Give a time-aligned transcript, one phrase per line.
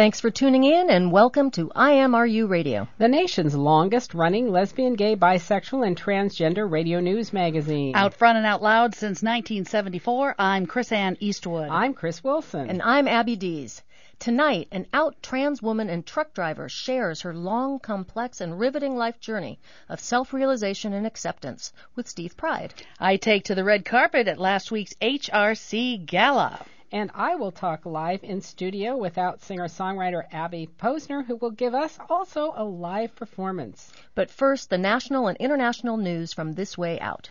[0.00, 2.88] Thanks for tuning in and welcome to IMRU Radio.
[2.96, 7.94] The nation's longest running lesbian, gay, bisexual, and transgender radio news magazine.
[7.94, 11.68] Out front and out loud since 1974, I'm Chris Ann Eastwood.
[11.68, 12.70] I'm Chris Wilson.
[12.70, 13.82] And I'm Abby Dees.
[14.18, 19.20] Tonight, an out trans woman and truck driver shares her long, complex, and riveting life
[19.20, 19.58] journey
[19.90, 22.72] of self realization and acceptance with Steve Pride.
[22.98, 26.64] I take to the red carpet at last week's HRC Gala.
[26.92, 31.74] And I will talk live in studio without singer songwriter Abby Posner, who will give
[31.74, 33.92] us also a live performance.
[34.14, 37.30] But first, the national and international news from this way out.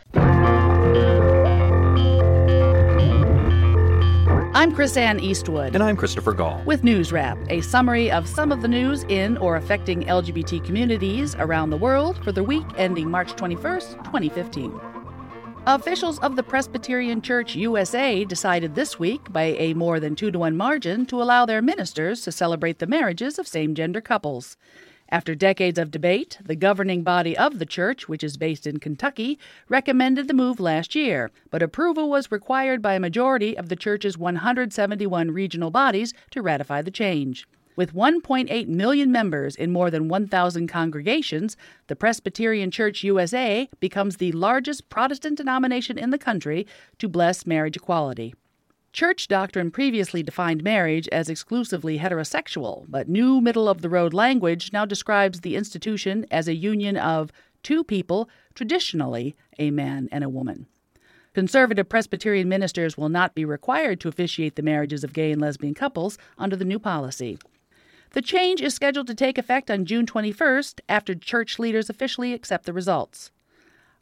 [4.52, 5.76] I'm Chris Ann Eastwood.
[5.76, 6.62] And I'm Christopher Gall.
[6.66, 11.36] With News Wrap, a summary of some of the news in or affecting LGBT communities
[11.36, 14.99] around the world for the week ending March 21st, 2015.
[15.68, 20.40] Officials of the Presbyterian Church USA decided this week, by a more than two to
[20.40, 24.58] one margin, to allow their ministers to celebrate the marriages of same gender couples.
[25.10, 29.38] After decades of debate, the governing body of the church, which is based in Kentucky,
[29.68, 34.18] recommended the move last year, but approval was required by a majority of the church's
[34.18, 37.48] 171 regional bodies to ratify the change.
[37.80, 41.56] With 1.8 million members in more than 1,000 congregations,
[41.88, 47.78] the Presbyterian Church USA becomes the largest Protestant denomination in the country to bless marriage
[47.78, 48.36] equality.
[48.92, 54.74] Church doctrine previously defined marriage as exclusively heterosexual, but new middle of the road language
[54.74, 57.32] now describes the institution as a union of
[57.64, 60.68] two people, traditionally a man and a woman.
[61.34, 65.74] Conservative Presbyterian ministers will not be required to officiate the marriages of gay and lesbian
[65.74, 67.40] couples under the new policy.
[68.12, 72.66] The change is scheduled to take effect on June 21st after church leaders officially accept
[72.66, 73.32] the results.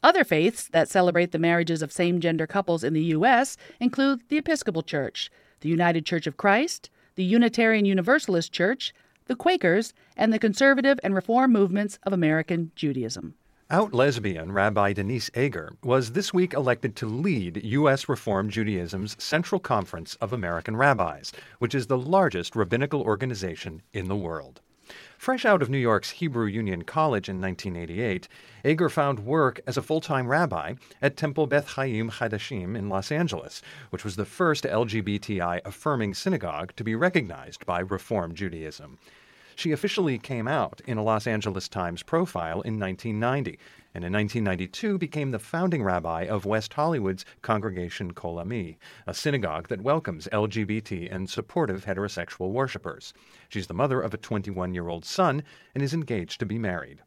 [0.02, 3.56] Other faiths that celebrate the marriages of same gender couples in the U.S.
[3.80, 5.30] include the Episcopal Church,
[5.60, 8.94] the United Church of Christ, the Unitarian Universalist Church,
[9.26, 13.34] the Quakers, and the conservative and reform movements of American Judaism.
[13.70, 18.08] Out lesbian Rabbi Denise Eger was this week elected to lead U.S.
[18.08, 24.16] Reform Judaism's Central Conference of American Rabbis, which is the largest rabbinical organization in the
[24.16, 24.62] world.
[25.18, 28.26] Fresh out of New York's Hebrew Union College in 1988,
[28.64, 33.12] Eger found work as a full time rabbi at Temple Beth Chayim Chadashim in Los
[33.12, 38.96] Angeles, which was the first LGBTI affirming synagogue to be recognized by Reform Judaism.
[39.58, 43.58] She officially came out in a Los Angeles Times profile in 1990,
[43.92, 49.66] and in 1992 became the founding rabbi of West Hollywood's Congregation Kol Ami, a synagogue
[49.66, 53.12] that welcomes LGBT and supportive heterosexual worshippers.
[53.48, 55.42] She's the mother of a 21 year old son
[55.74, 57.02] and is engaged to be married.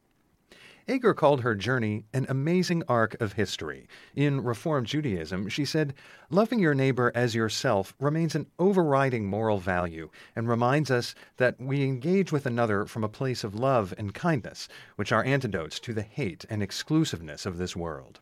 [0.87, 3.87] Eger called her journey an amazing arc of history.
[4.15, 5.93] In Reform Judaism, she said,
[6.29, 11.83] Loving your neighbor as yourself remains an overriding moral value and reminds us that we
[11.83, 16.01] engage with another from a place of love and kindness, which are antidotes to the
[16.01, 18.19] hate and exclusiveness of this world.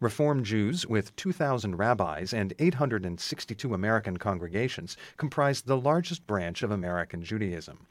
[0.00, 7.24] Reform Jews, with 2,000 rabbis and 862 American congregations, comprise the largest branch of American
[7.24, 7.86] Judaism.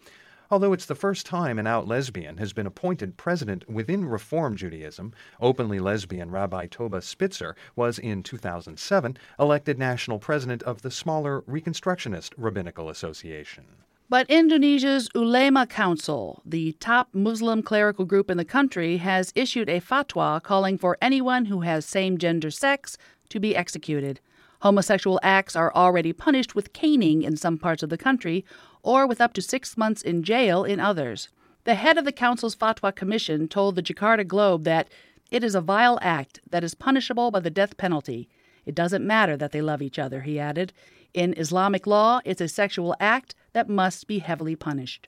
[0.49, 5.13] Although it's the first time an out lesbian has been appointed president within Reform Judaism,
[5.41, 12.33] openly lesbian Rabbi Toba Spitzer was in 2007 elected national president of the smaller Reconstructionist
[12.38, 13.65] Rabbinical Association.
[14.09, 19.81] But Indonesia's Ulema Council, the top Muslim clerical group in the country, has issued a
[19.81, 22.97] fatwa calling for anyone who has same gender sex
[23.27, 24.21] to be executed.
[24.61, 28.43] Homosexual acts are already punished with caning in some parts of the country
[28.83, 31.29] or with up to six months in jail in others.
[31.63, 34.89] The head of the council's Fatwa Commission told the Jakarta Globe that
[35.29, 38.29] It is a vile act that is punishable by the death penalty.
[38.65, 40.71] It doesn't matter that they love each other, he added.
[41.13, 45.07] In Islamic law, it's a sexual act that must be heavily punished.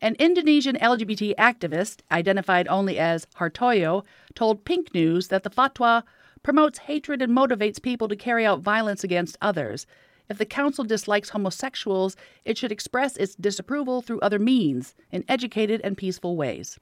[0.00, 4.04] An Indonesian LGBT activist, identified only as Hartoyo,
[4.34, 6.02] told Pink News that the fatwa
[6.42, 9.86] promotes hatred and motivates people to carry out violence against others.
[10.30, 15.80] If the council dislikes homosexuals, it should express its disapproval through other means, in educated
[15.82, 16.78] and peaceful ways.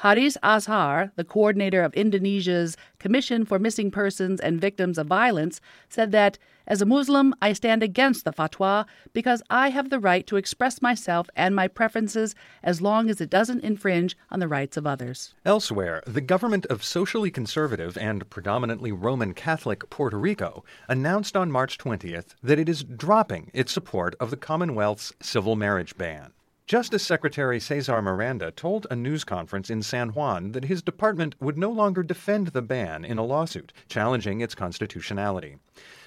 [0.00, 5.60] Haris Azhar, the coordinator of Indonesia's Commission for Missing Persons and Victims of Violence,
[5.90, 10.26] said that, as a Muslim, I stand against the fatwa because I have the right
[10.26, 14.78] to express myself and my preferences as long as it doesn't infringe on the rights
[14.78, 15.34] of others.
[15.44, 21.76] Elsewhere, the government of socially conservative and predominantly Roman Catholic Puerto Rico announced on March
[21.76, 26.32] 20th that it is dropping its support of the Commonwealth's civil marriage ban.
[26.70, 31.58] Justice Secretary Cesar Miranda told a news conference in San Juan that his department would
[31.58, 35.56] no longer defend the ban in a lawsuit challenging its constitutionality.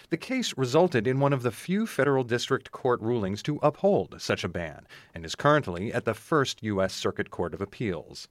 [0.10, 4.45] The case resulted in one of the few federal district court rulings to uphold such
[4.45, 6.94] a ban and is currently at the First U.S.
[6.94, 8.30] Circuit Court of Appeals.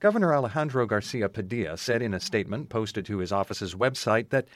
[0.00, 4.48] Governor Alejandro Garcia Padilla said in a statement posted to his office's website that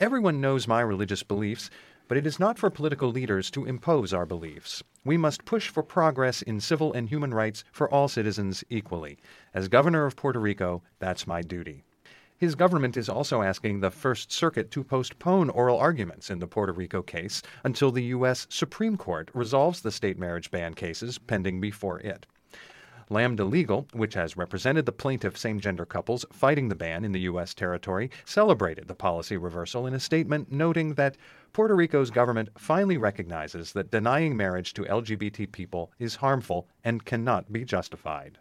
[0.00, 1.70] everyone knows my religious beliefs,
[2.08, 4.82] but it is not for political leaders to impose our beliefs.
[5.04, 9.18] We must push for progress in civil and human rights for all citizens equally.
[9.54, 11.84] As governor of Puerto Rico, that's my duty.
[12.38, 16.72] His government is also asking the First Circuit to postpone oral arguments in the Puerto
[16.72, 18.46] Rico case until the U.S.
[18.50, 22.26] Supreme Court resolves the state marriage ban cases pending before it.
[23.08, 27.20] Lambda Legal, which has represented the plaintiff same gender couples fighting the ban in the
[27.20, 27.54] U.S.
[27.54, 31.16] territory, celebrated the policy reversal in a statement noting that
[31.52, 37.52] Puerto Rico's government finally recognizes that denying marriage to LGBT people is harmful and cannot
[37.52, 38.38] be justified.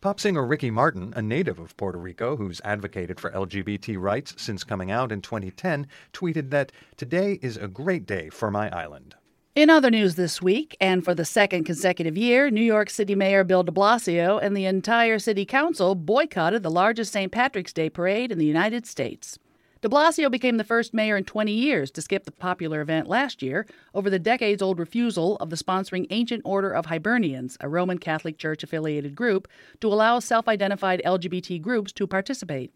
[0.00, 4.64] Pop singer Ricky Martin, a native of Puerto Rico who's advocated for LGBT rights since
[4.64, 9.14] coming out in 2010, tweeted that today is a great day for my island.
[9.56, 13.42] In other news this week, and for the second consecutive year, New York City Mayor
[13.42, 17.32] Bill de Blasio and the entire city council boycotted the largest St.
[17.32, 19.40] Patrick's Day parade in the United States.
[19.80, 23.42] De Blasio became the first mayor in 20 years to skip the popular event last
[23.42, 27.98] year over the decades old refusal of the sponsoring Ancient Order of Hibernians, a Roman
[27.98, 29.48] Catholic Church affiliated group,
[29.80, 32.72] to allow self identified LGBT groups to participate.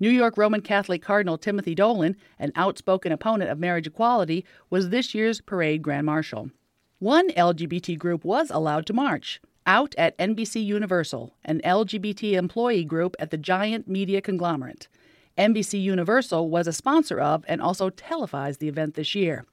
[0.00, 5.14] New York Roman Catholic Cardinal Timothy Dolan, an outspoken opponent of marriage equality, was this
[5.14, 6.50] year's parade grand marshal.
[7.00, 9.42] One LGBT group was allowed to march.
[9.66, 14.88] Out at NBC Universal, an LGBT employee group at the giant media conglomerate.
[15.36, 19.44] NBC Universal was a sponsor of and also televised the event this year.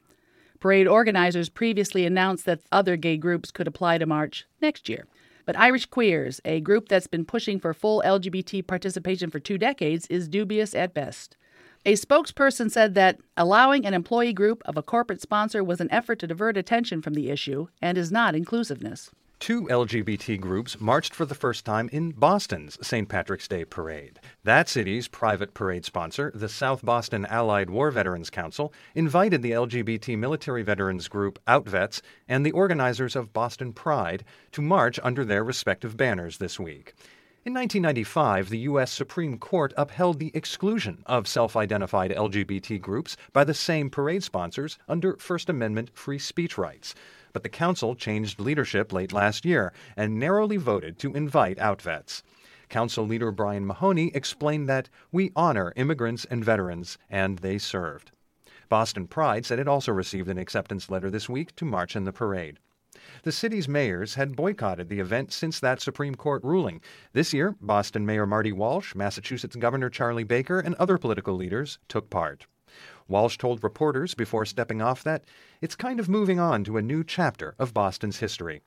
[0.61, 5.07] Parade organizers previously announced that other gay groups could apply to march next year.
[5.47, 10.05] But Irish Queers, a group that's been pushing for full LGBT participation for two decades,
[10.07, 11.37] is dubious at best.
[11.85, 16.19] A spokesperson said that allowing an employee group of a corporate sponsor was an effort
[16.19, 19.09] to divert attention from the issue and is not inclusiveness.
[19.39, 23.07] Two LGBT groups marched for the first time in Boston's St.
[23.07, 24.19] Patrick's Day parade.
[24.43, 30.17] That city's private parade sponsor, the South Boston Allied War Veterans Council, invited the LGBT
[30.17, 35.95] military veterans group OutVets and the organizers of Boston Pride to march under their respective
[35.95, 36.95] banners this week.
[37.45, 38.91] In 1995, the U.S.
[38.91, 44.77] Supreme Court upheld the exclusion of self identified LGBT groups by the same parade sponsors
[44.89, 46.95] under First Amendment free speech rights
[47.37, 52.23] but the council changed leadership late last year and narrowly voted to invite OutVets.
[52.67, 58.09] Council leader Brian Mahoney explained that we honor immigrants and veterans, and they served.
[58.69, 62.11] Boston Pride said it also received an acceptance letter this week to march in the
[62.11, 62.57] parade.
[63.21, 66.81] The city's mayors had boycotted the event since that Supreme Court ruling.
[67.13, 72.09] This year, Boston Mayor Marty Walsh, Massachusetts Governor Charlie Baker, and other political leaders took
[72.09, 72.47] part.
[73.07, 75.25] Walsh told reporters before stepping off that
[75.61, 78.61] it's kind of moving on to a new chapter of Boston's history.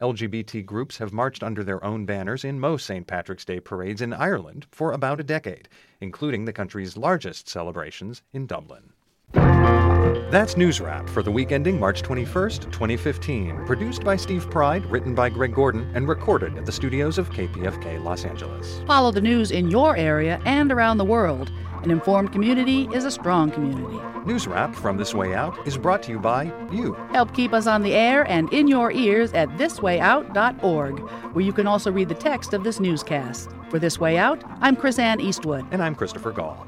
[0.00, 3.06] LGBT groups have marched under their own banners in most St.
[3.06, 5.68] Patrick's Day parades in Ireland for about a decade,
[6.00, 8.92] including the country's largest celebrations in Dublin.
[9.32, 13.66] That's News Wrap for the week ending March 21st, 2015.
[13.66, 18.02] Produced by Steve Pride, written by Greg Gordon, and recorded at the studios of KPFK
[18.02, 18.82] Los Angeles.
[18.86, 21.52] Follow the news in your area and around the world.
[21.84, 24.00] An informed community is a strong community.
[24.24, 26.94] News Wrap from This Way Out is brought to you by you.
[27.12, 31.00] Help keep us on the air and in your ears at thiswayout.org,
[31.34, 33.50] where you can also read the text of this newscast.
[33.68, 35.66] For This Way Out, I'm Chris Ann Eastwood.
[35.72, 36.66] And I'm Christopher Gall.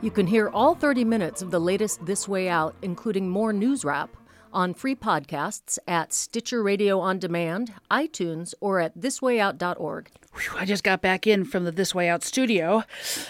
[0.00, 3.84] You can hear all 30 minutes of the latest This Way Out, including more news
[3.84, 4.16] wrap,
[4.52, 10.10] on free podcasts at Stitcher Radio On Demand, iTunes, or at thiswayout.org.
[10.34, 12.84] Whew, I just got back in from the This Way Out studio,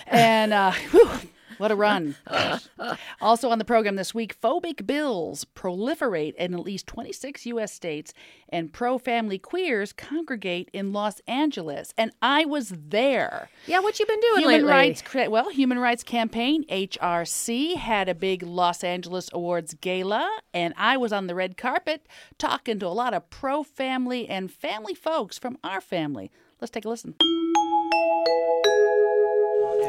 [0.07, 1.11] and uh, whew,
[1.59, 2.17] what a run.
[3.21, 7.73] also on the program this week, phobic bills proliferate in at least 26 U.S.
[7.73, 8.13] states,
[8.49, 11.93] and pro family queers congregate in Los Angeles.
[11.97, 13.49] And I was there.
[13.67, 14.71] Yeah, what you been doing Human lately?
[14.71, 20.97] rights, well, Human Rights Campaign (HRC) had a big Los Angeles Awards gala, and I
[20.97, 22.07] was on the red carpet
[22.39, 26.31] talking to a lot of pro-family and family folks from our family.
[26.61, 27.15] Let's take a listen.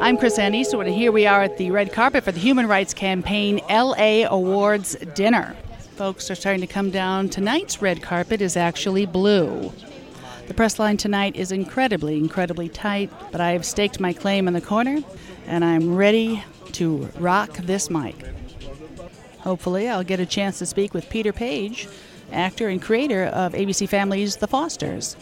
[0.00, 2.66] I'm Chris Ann Eastwood, and here we are at the red carpet for the Human
[2.66, 5.56] Rights Campaign LA Awards dinner.
[5.96, 7.28] Folks are starting to come down.
[7.28, 9.72] Tonight's red carpet is actually blue.
[10.46, 14.54] The press line tonight is incredibly, incredibly tight, but I have staked my claim in
[14.54, 14.98] the corner,
[15.46, 18.16] and I'm ready to rock this mic.
[19.38, 21.88] Hopefully, I'll get a chance to speak with Peter Paige,
[22.32, 25.16] actor and creator of ABC Family's The Fosters.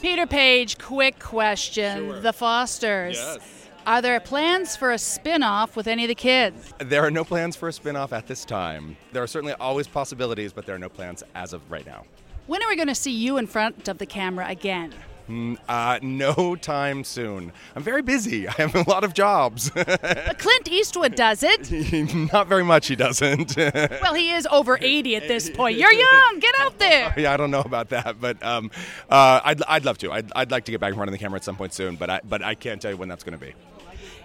[0.00, 2.22] Peter Paige, quick question.
[2.22, 3.16] The Fosters.
[3.16, 3.61] Yes.
[3.86, 6.72] Are there plans for a spin off with any of the kids?
[6.78, 8.96] There are no plans for a spin off at this time.
[9.12, 12.04] There are certainly always possibilities, but there are no plans as of right now.
[12.46, 14.92] When are we going to see you in front of the camera again?
[15.28, 17.52] Mm, Uh, no time soon.
[17.76, 18.46] I'm very busy.
[18.48, 19.70] I have a lot of jobs.
[19.70, 21.70] But Clint Eastwood does it.
[22.32, 23.56] Not very much, he doesn't.
[24.02, 25.78] Well, he is over 80 at this point.
[25.78, 26.38] You're young.
[26.40, 27.14] Get out there.
[27.16, 28.70] yeah, I don't know about that, but um,
[29.08, 30.12] uh, I'd, I'd love to.
[30.12, 31.94] I'd, I'd like to get back in front of the camera at some point soon,
[31.96, 33.54] but I, but I can't tell you when that's going to be.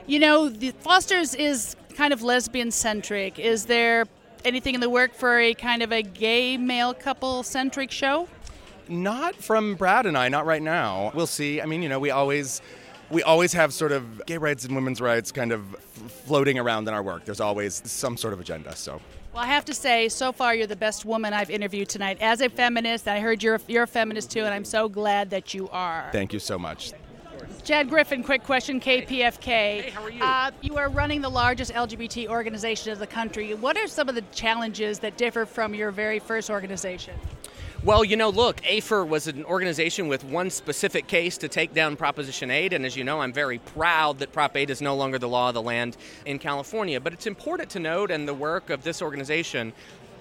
[0.07, 3.39] You know, the Foster's is kind of lesbian centric.
[3.39, 4.05] Is there
[4.45, 8.29] anything in the work for a kind of a gay male couple centric show?
[8.87, 11.11] Not from Brad and I, not right now.
[11.13, 11.61] We'll see.
[11.61, 12.61] I mean, you know, we always
[13.09, 16.87] we always have sort of gay rights and women's rights kind of f- floating around
[16.87, 17.25] in our work.
[17.25, 18.77] There's always some sort of agenda.
[18.77, 19.01] So
[19.33, 22.17] Well, I have to say, so far you're the best woman I've interviewed tonight.
[22.21, 25.53] As a feminist, I heard you're you're a feminist too, and I'm so glad that
[25.53, 26.07] you are.
[26.13, 26.93] thank you so much.
[27.67, 29.43] Chad Griffin, quick question, KPFK.
[29.43, 30.24] Hey, how are you?
[30.24, 33.53] Uh, you are running the largest LGBT organization of the country.
[33.55, 37.13] What are some of the challenges that differ from your very first organization?
[37.83, 41.97] Well, you know, look, AFER was an organization with one specific case to take down
[41.97, 45.19] Proposition 8, and as you know, I'm very proud that Prop 8 is no longer
[45.19, 47.01] the law of the land in California.
[47.01, 49.74] But it's important to note, and the work of this organization,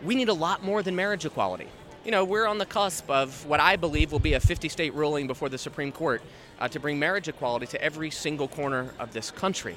[0.02, 1.68] we need a lot more than marriage equality.
[2.06, 4.94] You know, we're on the cusp of what I believe will be a 50 state
[4.94, 6.22] ruling before the Supreme Court
[6.60, 9.76] uh, to bring marriage equality to every single corner of this country.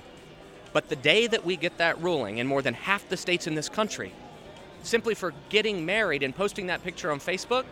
[0.71, 3.55] But the day that we get that ruling in more than half the states in
[3.55, 4.13] this country,
[4.83, 7.65] simply for getting married and posting that picture on Facebook,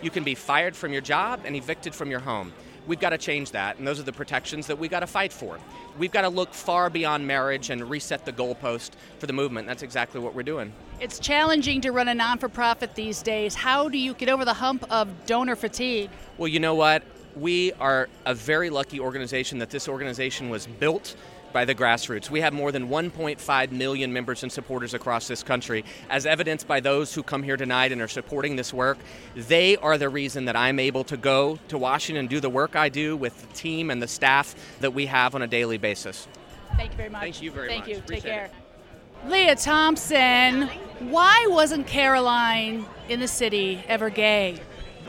[0.00, 2.52] you can be fired from your job and evicted from your home.
[2.86, 5.32] We've got to change that, and those are the protections that we've got to fight
[5.32, 5.58] for.
[5.98, 9.66] We've got to look far beyond marriage and reset the goalpost for the movement.
[9.66, 10.72] That's exactly what we're doing.
[11.00, 13.54] It's challenging to run a non for profit these days.
[13.54, 16.10] How do you get over the hump of donor fatigue?
[16.38, 17.02] Well, you know what?
[17.34, 21.16] We are a very lucky organization that this organization was built
[21.52, 22.30] by the grassroots.
[22.30, 26.80] We have more than 1.5 million members and supporters across this country, as evidenced by
[26.80, 28.98] those who come here tonight and are supporting this work.
[29.34, 32.76] They are the reason that I'm able to go to Washington and do the work
[32.76, 36.28] I do with the team and the staff that we have on a daily basis.
[36.76, 37.22] Thank you very much.
[37.22, 37.96] Thank you very Thank much.
[37.96, 38.02] you.
[38.06, 38.44] Take care.
[38.46, 39.30] it.
[39.30, 40.68] Lea Thompson,
[41.00, 44.60] why wasn't Caroline in the city ever gay?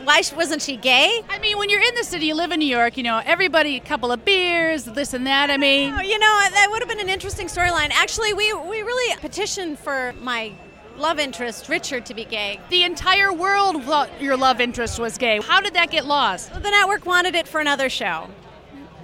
[0.04, 1.22] Why wasn't she gay?
[1.30, 3.76] I mean, when you're in the city, you live in New York, you know, everybody,
[3.76, 5.50] a couple of beers, this and that.
[5.50, 7.92] I mean, Oh, you know, uh, that would have been an interesting storyline.
[7.92, 10.54] Actually, we we really petitioned for my
[10.98, 12.60] love interest, Richard, to be gay.
[12.70, 15.40] the entire world thought your love interest was gay.
[15.42, 16.54] How did that get lost?
[16.54, 18.30] The network wanted it for another show,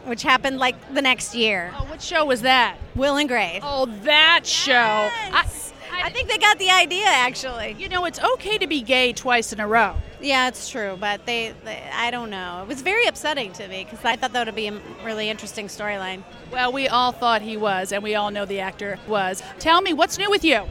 [0.05, 1.71] which happened like the next year.
[1.77, 2.77] Oh, what show was that?
[2.95, 3.61] Will and Grace.
[3.63, 4.71] Oh, that show.
[4.71, 5.71] Yes.
[5.91, 7.75] I think they got the idea actually.
[7.77, 9.95] You know, it's okay to be gay twice in a row.
[10.23, 12.61] Yeah, it's true, but they, they I don't know.
[12.61, 15.67] It was very upsetting to me because I thought that would be a really interesting
[15.67, 16.23] storyline.
[16.49, 19.43] Well, we all thought he was, and we all know the actor was.
[19.59, 20.63] Tell me, what's new with you?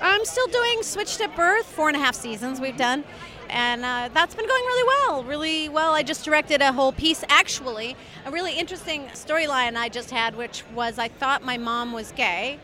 [0.00, 3.04] I'm still doing Switched at Birth, four and a half seasons we've done.
[3.48, 5.94] And uh, that's been going really well, really well.
[5.94, 10.64] I just directed a whole piece, actually, a really interesting storyline I just had, which
[10.74, 12.58] was I thought my mom was gay.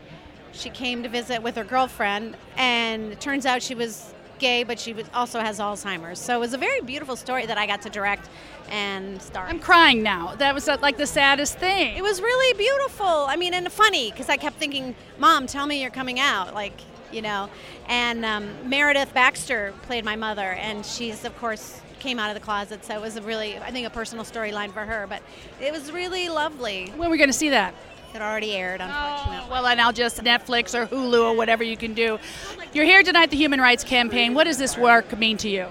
[0.51, 4.79] She came to visit with her girlfriend, and it turns out she was gay, but
[4.79, 6.19] she was, also has Alzheimer's.
[6.19, 8.29] So it was a very beautiful story that I got to direct
[8.69, 9.45] and star.
[9.47, 10.35] I'm crying now.
[10.35, 11.95] That was uh, like the saddest thing.
[11.95, 13.05] It was really beautiful.
[13.05, 16.79] I mean, and funny because I kept thinking, "Mom, tell me you're coming out." Like,
[17.11, 17.49] you know.
[17.87, 22.45] And um, Meredith Baxter played my mother, and she's of course came out of the
[22.45, 22.85] closet.
[22.85, 25.07] So it was a really, I think, a personal storyline for her.
[25.07, 25.21] But
[25.59, 26.91] it was really lovely.
[26.95, 27.73] when are we going to see that?
[28.15, 29.39] It already aired, unfortunately.
[29.41, 32.17] Oh, well, and I'll just Netflix or Hulu or whatever you can do.
[32.71, 34.33] You're here tonight, the Human Rights Campaign.
[34.33, 35.67] What does this work mean to you?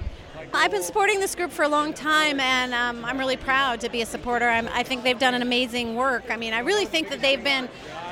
[0.53, 3.89] I've been supporting this group for a long time, and um, I'm really proud to
[3.89, 4.47] be a supporter.
[4.47, 6.25] I'm, I think they've done an amazing work.
[6.29, 7.67] I mean, I really think that they've been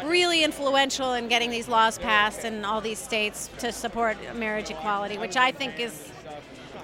[0.07, 5.19] really influential in getting these laws passed in all these states to support marriage equality,
[5.19, 6.11] which I think is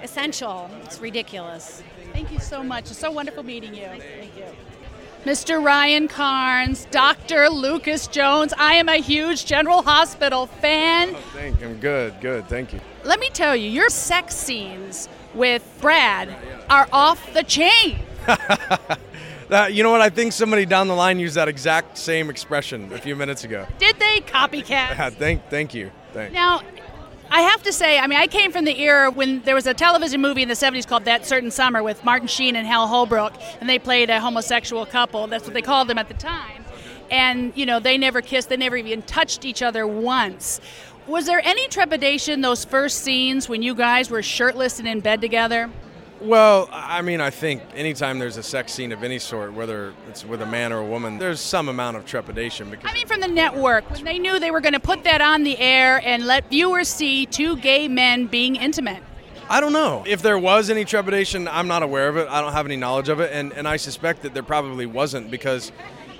[0.03, 0.69] essential.
[0.83, 1.81] It's ridiculous.
[2.13, 2.91] Thank you so much.
[2.91, 3.87] It's so wonderful meeting you.
[3.87, 4.45] Thank you.
[5.25, 5.63] Mr.
[5.63, 7.49] Ryan Carnes, Dr.
[7.49, 8.53] Lucas Jones.
[8.57, 11.13] I am a huge General Hospital fan.
[11.13, 11.67] Oh, thank you.
[11.67, 12.47] I'm good, good.
[12.47, 12.79] Thank you.
[13.03, 16.33] Let me tell you, your sex scenes with Brad
[16.69, 17.99] are off the chain.
[19.49, 20.01] That, you know what?
[20.01, 23.65] I think somebody down the line used that exact same expression a few minutes ago.
[23.79, 25.13] Did they copycat?
[25.17, 25.89] Thank, thank you.
[26.13, 26.33] Thank.
[26.33, 26.61] Now,
[27.31, 29.73] I have to say, I mean, I came from the era when there was a
[29.73, 33.33] television movie in the 70s called That Certain Summer with Martin Sheen and Hal Holbrook,
[33.59, 35.27] and they played a homosexual couple.
[35.27, 36.65] That's what they called them at the time.
[37.11, 40.59] And, you know, they never kissed, they never even touched each other once.
[41.05, 45.21] Was there any trepidation those first scenes when you guys were shirtless and in bed
[45.21, 45.69] together?
[46.21, 50.25] Well, I mean, I think anytime there's a sex scene of any sort, whether it's
[50.25, 53.21] with a man or a woman, there's some amount of trepidation because I mean, from
[53.21, 56.25] the network, when they knew they were going to put that on the air and
[56.25, 59.01] let viewers see two gay men being intimate.
[59.49, 60.03] I don't know.
[60.05, 62.27] If there was any trepidation, I'm not aware of it.
[62.29, 63.31] I don't have any knowledge of it.
[63.33, 65.71] And, and I suspect that there probably wasn't because,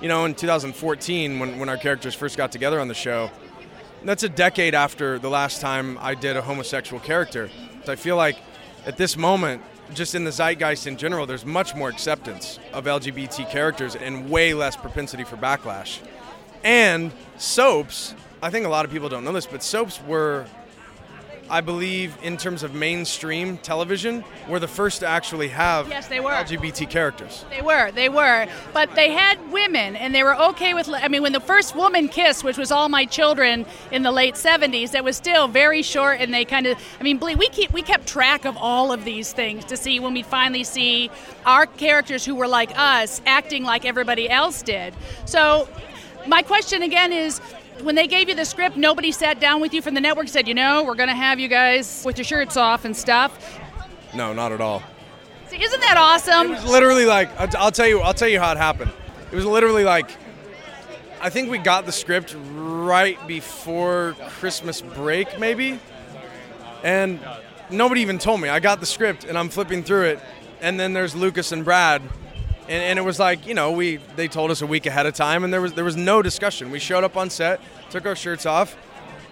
[0.01, 3.29] you know, in 2014, when, when our characters first got together on the show,
[4.03, 7.50] that's a decade after the last time I did a homosexual character.
[7.84, 8.38] So I feel like
[8.86, 9.62] at this moment,
[9.93, 14.53] just in the zeitgeist in general, there's much more acceptance of LGBT characters and way
[14.53, 16.00] less propensity for backlash.
[16.63, 20.46] And soaps, I think a lot of people don't know this, but soaps were,
[21.50, 26.20] I believe, in terms of mainstream television, were the first to actually have Yes, they
[26.20, 26.32] were.
[26.32, 27.44] LGBT characters.
[27.50, 28.48] They were, they were.
[28.74, 30.89] But they had women, and they were okay with.
[30.89, 34.36] I mean, when the first woman kissed, which was All My Children in the late
[34.36, 36.77] '70s, that was still very short, and they kind of.
[37.00, 40.00] I mean, believe we keep we kept track of all of these things to see
[40.00, 41.10] when we finally see
[41.46, 44.94] our characters who were like us acting like everybody else did.
[45.25, 45.68] So,
[46.27, 47.41] my question again is.
[47.82, 50.32] When they gave you the script, nobody sat down with you from the network and
[50.32, 53.60] said, you know, we're going to have you guys with your shirts off and stuff.
[54.13, 54.84] No, not at all.
[55.50, 56.48] See, isn't that awesome?
[56.52, 58.02] It was literally like I'll I'll tell you.
[58.02, 58.92] I'll tell you how it happened.
[59.32, 60.12] It was literally like
[61.22, 65.80] I think we got the script right before Christmas break, maybe,
[66.84, 67.20] and
[67.70, 68.50] nobody even told me.
[68.50, 70.20] I got the script and I'm flipping through it,
[70.62, 72.02] and then there's Lucas and Brad,
[72.69, 75.13] and, and it was like you know we they told us a week ahead of
[75.15, 76.71] time, and there was there was no discussion.
[76.71, 78.77] We showed up on set, took our shirts off,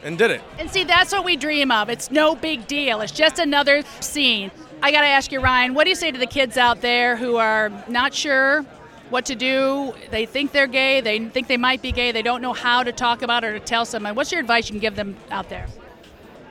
[0.04, 0.42] and did it.
[0.58, 1.90] And see, that's what we dream of.
[1.90, 3.00] It's no big deal.
[3.02, 4.52] It's just another scene.
[4.82, 7.16] I got to ask you, Ryan, what do you say to the kids out there
[7.16, 8.64] who are not sure
[9.10, 9.94] what to do?
[10.12, 12.92] They think they're gay, they think they might be gay, they don't know how to
[12.92, 14.14] talk about it or to tell someone.
[14.14, 15.68] What's your advice you can give them out there?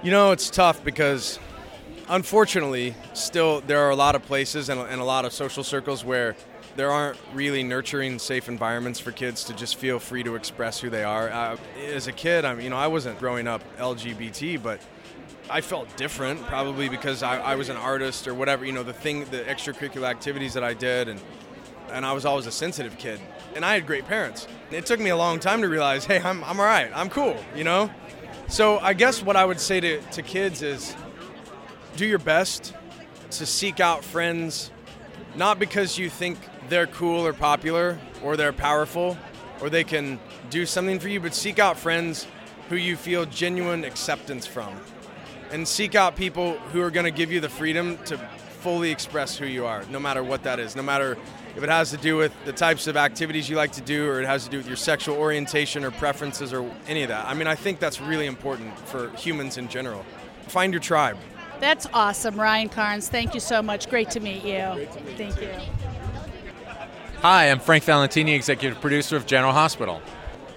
[0.03, 1.39] You know, it's tough because
[2.09, 6.05] unfortunately, still there are a lot of places and, and a lot of social circles
[6.05, 6.37] where
[6.77, 10.91] there aren't really nurturing, safe environments for kids to just feel free to express who
[10.91, 11.31] they are.
[11.31, 14.81] Uh, as a kid, I mean, you know, I wasn't growing up LGBT, but
[15.49, 18.65] I felt different, probably because I, I was an artist or whatever.
[18.65, 21.21] You know, the thing, the extracurricular activities that I did, and
[21.91, 23.21] and I was always a sensitive kid.
[23.55, 24.49] And I had great parents.
[24.73, 26.91] It took me a long time to realize, hey, I'm I'm all right.
[26.95, 27.37] I'm cool.
[27.55, 27.91] You know.
[28.49, 30.95] So I guess what I would say to, to kids is,
[31.97, 32.75] do your best
[33.33, 34.71] to seek out friends,
[35.35, 39.17] not because you think they're cool or popular or they're powerful
[39.61, 40.19] or they can
[40.51, 42.27] do something for you, but seek out friends
[42.69, 44.75] who you feel genuine acceptance from.
[45.51, 48.19] And seek out people who are going to give you the freedom to
[48.61, 51.17] fully express who you are, no matter what that is, no matter
[51.57, 54.21] if it has to do with the types of activities you like to do or
[54.21, 57.27] it has to do with your sexual orientation or preferences or any of that.
[57.27, 60.05] I mean, I think that's really important for humans in general.
[60.49, 61.17] Find your tribe.
[61.61, 63.09] That's awesome, Ryan Carnes.
[63.09, 63.89] Thank you so much.
[63.89, 64.87] Great to meet you.
[65.17, 65.51] Thank you.
[67.23, 70.03] Hi, I'm Frank Valentini, executive producer of General Hospital.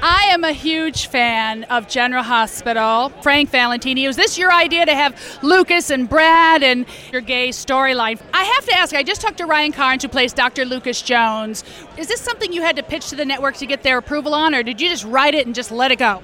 [0.01, 3.09] I am a huge fan of General Hospital.
[3.21, 8.21] Frank Valentini, was this your idea to have Lucas and Brad and your gay storyline?
[8.33, 10.65] I have to ask, I just talked to Ryan Carnes, who plays Dr.
[10.65, 11.63] Lucas Jones.
[11.97, 14.53] Is this something you had to pitch to the network to get their approval on,
[14.53, 16.21] or did you just write it and just let it go?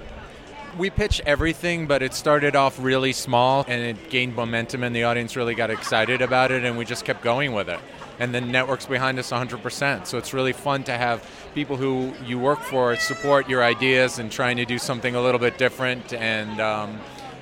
[0.77, 5.05] We pitch everything, but it started off really small and it gained momentum, and the
[5.05, 7.79] audience really got excited about it, and we just kept going with it.
[8.19, 10.07] And the network's behind us 100%.
[10.07, 14.31] So it's really fun to have people who you work for support your ideas and
[14.31, 16.13] trying to do something a little bit different.
[16.13, 16.99] And um,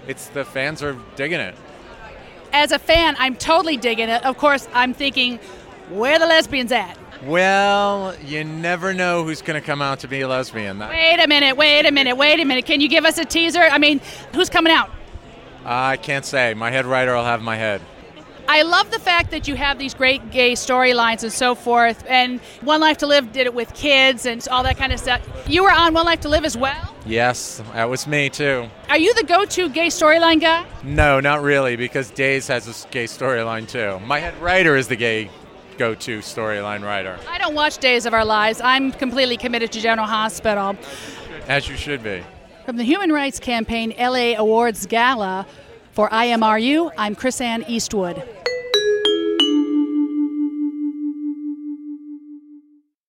[0.07, 1.55] it's the fans are digging it.
[2.51, 4.23] As a fan, I'm totally digging it.
[4.25, 5.39] Of course, I'm thinking,
[5.89, 6.97] where the lesbians at?
[7.25, 10.79] Well, you never know who's going to come out to be a lesbian.
[10.79, 12.65] Wait a minute, wait a minute, wait a minute.
[12.65, 13.61] Can you give us a teaser?
[13.61, 14.01] I mean,
[14.33, 14.91] who's coming out?
[15.63, 16.53] I can't say.
[16.53, 17.81] My head writer will have my head.
[18.53, 22.05] I love the fact that you have these great gay storylines and so forth.
[22.07, 25.27] And One Life to Live did it with kids and all that kind of stuff.
[25.47, 26.93] You were on One Life to Live as well?
[27.03, 28.69] Yes, that was me too.
[28.89, 30.67] Are you the go to gay storyline guy?
[30.83, 33.99] No, not really, because Days has a gay storyline too.
[34.05, 35.31] My head writer is the gay
[35.79, 37.17] go to storyline writer.
[37.27, 38.61] I don't watch Days of Our Lives.
[38.63, 40.77] I'm completely committed to General Hospital.
[41.47, 42.23] As you should be.
[42.67, 45.47] From the Human Rights Campaign LA Awards Gala
[45.93, 48.21] for IMRU, I'm Chris Ann Eastwood.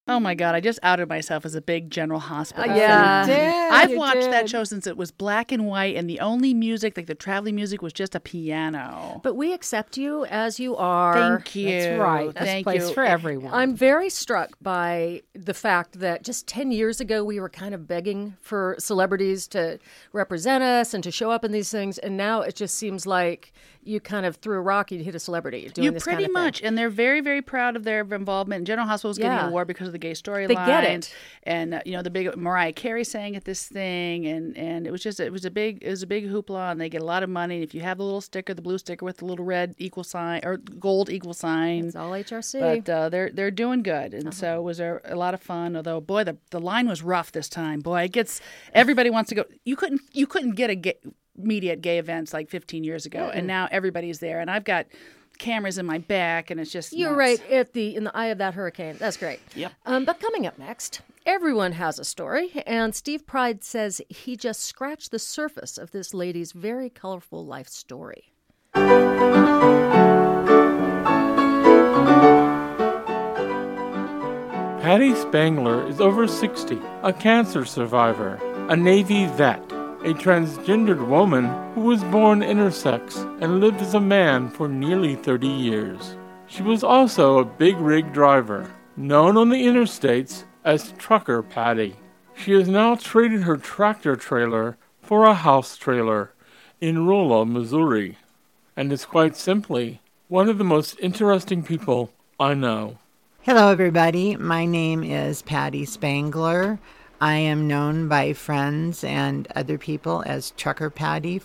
[0.07, 0.55] Oh my God!
[0.55, 2.71] I just outed myself as a big General Hospital.
[2.71, 3.23] Uh, yeah.
[3.23, 6.21] You did, I've you watched that show since it was black and white, and the
[6.21, 9.21] only music, like the traveling music, was just a piano.
[9.23, 11.15] But we accept you as you are.
[11.39, 11.71] Thank you.
[11.71, 12.35] That's right.
[12.35, 12.93] That's Thank place you.
[12.93, 13.55] for everyone.
[13.55, 17.89] I'm very struck by the fact that just 10 years ago we were kind of
[17.89, 19.79] begging for celebrities to
[20.13, 21.97] represent us and to show up in these things.
[21.97, 23.55] And now it just seems like
[23.85, 26.37] you kind of threw a rock, you hit a celebrity doing You this pretty kind
[26.37, 28.67] of much, and they're very, very proud of their involvement.
[28.67, 29.43] General Hospital getting Yeah.
[29.45, 30.49] an award because of the gay storyline.
[30.49, 31.15] They get it.
[31.45, 34.91] and uh, you know the big Mariah Carey sang at this thing, and and it
[34.91, 37.05] was just it was a big it was a big hoopla, and they get a
[37.05, 37.63] lot of money.
[37.63, 40.41] If you have the little sticker, the blue sticker with the little red equal sign
[40.45, 42.61] or gold equal sign, It's all HRC.
[42.85, 45.77] but uh, they're they're doing good, and so it was a, a lot of fun.
[45.77, 47.81] Although boy, the the line was rough this time.
[47.81, 48.41] Boy, it gets
[48.73, 49.45] everybody wants to go.
[49.65, 50.95] You couldn't you couldn't get a gay,
[51.37, 54.87] media at gay events like 15 years ago, and now everybody's there, and I've got
[55.39, 57.19] cameras in my back, and it's just You're nuts.
[57.19, 58.97] right at the in the eye of that hurricane.
[58.99, 59.41] That's great.
[59.55, 59.73] Yep.
[59.85, 64.63] Um, but coming up next, everyone has a story, and Steve Pride says he just
[64.63, 68.33] scratched the surface of this lady's very colorful life story.
[74.83, 79.63] Patti Spangler is over 60, a cancer survivor, a Navy vet,
[80.05, 85.49] a transgendered woman who was born intersex and lived as a man for nearly 30
[85.49, 86.19] years.
[86.47, 91.97] She was also a big rig driver, known on the interstates as Trucker Patti.
[92.37, 96.33] She has now traded her tractor trailer for a house trailer
[96.83, 98.19] in Rolla, Missouri,
[98.77, 102.99] and is quite simply one of the most interesting people I know.
[103.41, 104.37] Hello, everybody.
[104.37, 106.79] My name is Patti Spangler.
[107.21, 111.41] I am known by friends and other people as Trucker Patti.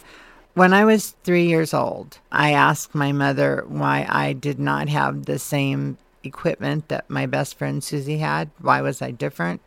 [0.53, 5.25] When I was three years old, I asked my mother why I did not have
[5.25, 8.49] the same equipment that my best friend Susie had.
[8.59, 9.61] Why was I different?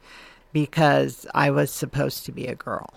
[0.53, 2.93] Because I was supposed to be a girl.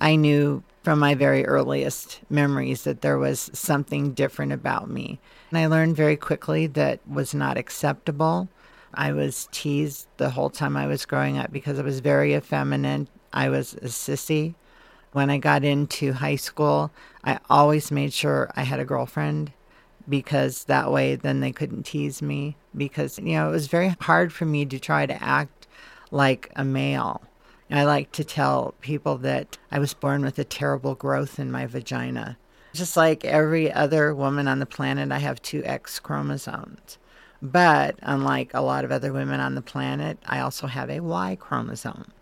[0.00, 5.20] I knew from my very earliest memories that there was something different about me.
[5.50, 8.48] And I learned very quickly that was not acceptable.
[8.94, 13.08] I was teased the whole time I was growing up because I was very effeminate.
[13.32, 14.54] I was a sissy.
[15.12, 16.90] When I got into high school,
[17.24, 19.52] I always made sure I had a girlfriend
[20.08, 24.32] because that way then they couldn't tease me because you know it was very hard
[24.32, 25.66] for me to try to act
[26.10, 27.22] like a male.
[27.70, 31.64] I like to tell people that I was born with a terrible growth in my
[31.64, 32.36] vagina.
[32.74, 36.98] Just like every other woman on the planet, I have two X chromosomes.
[37.42, 41.36] But unlike a lot of other women on the planet, I also have a Y
[41.40, 42.12] chromosome.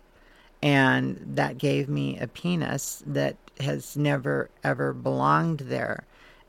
[0.63, 6.05] And that gave me a penis that has never, ever belonged there.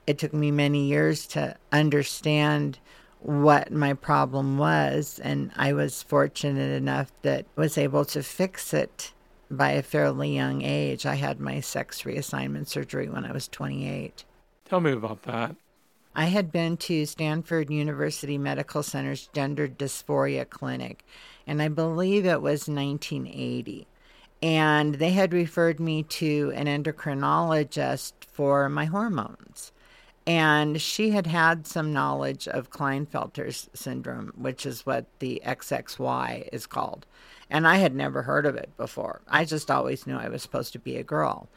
[0.06, 2.78] It took me many years to understand
[3.20, 8.74] what my problem was, and I was fortunate enough that I was able to fix
[8.74, 9.12] it
[9.48, 11.06] by a fairly young age.
[11.06, 14.24] I had my sex reassignment surgery when I was 28.
[14.64, 15.54] Tell me about that.
[16.14, 21.04] I had been to Stanford University Medical Center's gender dysphoria clinic,
[21.46, 23.86] and I believe it was 1980.
[24.42, 29.72] And they had referred me to an endocrinologist for my hormones.
[30.26, 36.66] And she had had some knowledge of Klinefelter's syndrome, which is what the XXY is
[36.66, 37.06] called.
[37.50, 39.22] And I had never heard of it before.
[39.28, 41.48] I just always knew I was supposed to be a girl.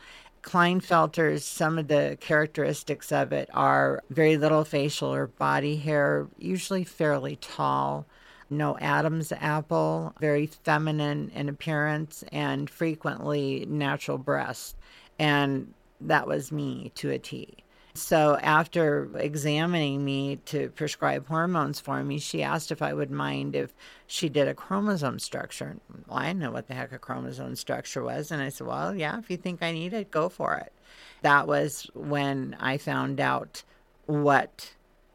[0.45, 6.83] Klinefelter's, some of the characteristics of it are very little facial or body hair, usually
[6.83, 8.05] fairly tall,
[8.49, 14.75] no Adam's apple, very feminine in appearance, and frequently natural breasts.
[15.17, 17.64] And that was me to a T.
[17.97, 23.55] So, after examining me to prescribe hormones for me, she asked if I would mind
[23.55, 23.73] if
[24.05, 25.77] she did a chromosome structure.
[26.05, 28.31] Well, I didn't know what the heck a chromosome structure was.
[28.31, 30.73] And I said, Well, yeah, if you think I need it, go for it.
[31.21, 33.63] That was when I found out
[34.07, 34.73] what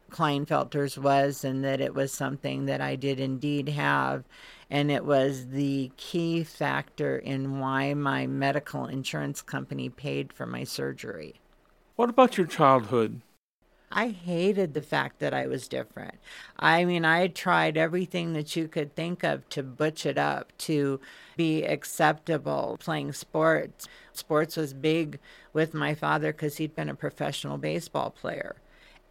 [0.09, 4.23] Klinefelter's was and that it was something that I did indeed have.
[4.71, 10.63] And it was the key factor in why my medical insurance company paid for my
[10.63, 11.40] surgery.
[12.01, 13.21] What about your childhood?
[13.91, 16.15] I hated the fact that I was different.
[16.57, 20.99] I mean, I tried everything that you could think of to butch it up, to
[21.37, 22.77] be acceptable.
[22.79, 23.87] Playing sports.
[24.13, 25.19] Sports was big
[25.53, 28.55] with my father because he'd been a professional baseball player.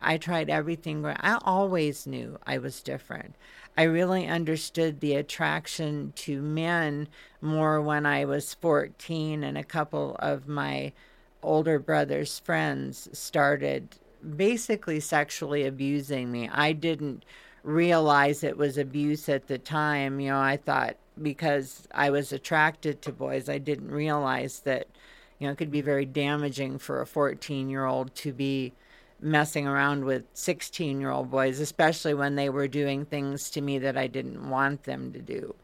[0.03, 1.07] I tried everything.
[1.07, 3.37] I always knew I was different.
[3.79, 7.07] I really understood the attraction to men
[7.41, 10.93] more when I was 14, and a couple of my
[11.43, 13.97] older brother's friends started
[14.37, 16.49] basically sexually abusing me.
[16.53, 17.25] I didn't
[17.63, 20.21] realize it was abuse at the time.
[20.21, 24.87] You know, I thought because I was attracted to boys, I didn't realize that,
[25.39, 28.73] you know, it could be very damaging for a 14 year old to be
[29.21, 33.79] messing around with 16 year old boys, especially when they were doing things to me
[33.79, 35.55] that I didn't want them to do.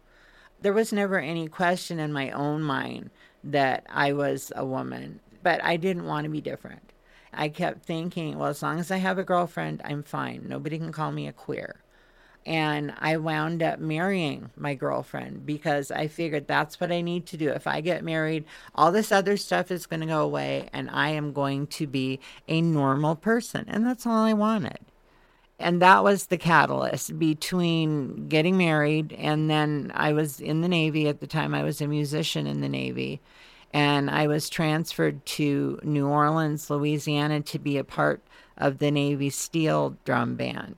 [0.61, 3.11] There was never any question in my own mind
[3.45, 6.93] that I was a woman, but I didn't want to be different.
[7.33, 10.47] I kept thinking, well, as long as I have a girlfriend, I'm fine.
[10.49, 11.77] Nobody can call me a queer.
[12.45, 17.37] And I wound up marrying my girlfriend because I figured that's what I need to
[17.37, 17.51] do.
[17.51, 21.11] If I get married, all this other stuff is going to go away and I
[21.11, 23.67] am going to be a normal person.
[23.69, 24.81] And that's all I wanted.
[25.61, 31.07] And that was the catalyst between getting married and then I was in the Navy
[31.07, 31.55] at the time.
[31.55, 33.21] I was a musician in the Navy
[33.77, 38.23] and I was transferred to New Orleans, Louisiana to be a part
[38.57, 40.77] of the Navy Steel Drum Band.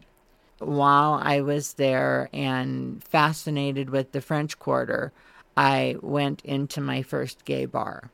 [0.59, 5.13] While I was there and fascinated with the French Quarter,
[5.57, 8.11] I went into my first gay bar.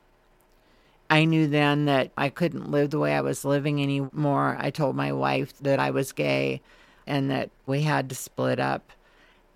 [1.09, 4.59] I knew then that I couldn't live the way I was living anymore.
[4.61, 6.61] I told my wife that I was gay
[7.07, 8.92] and that we had to split up.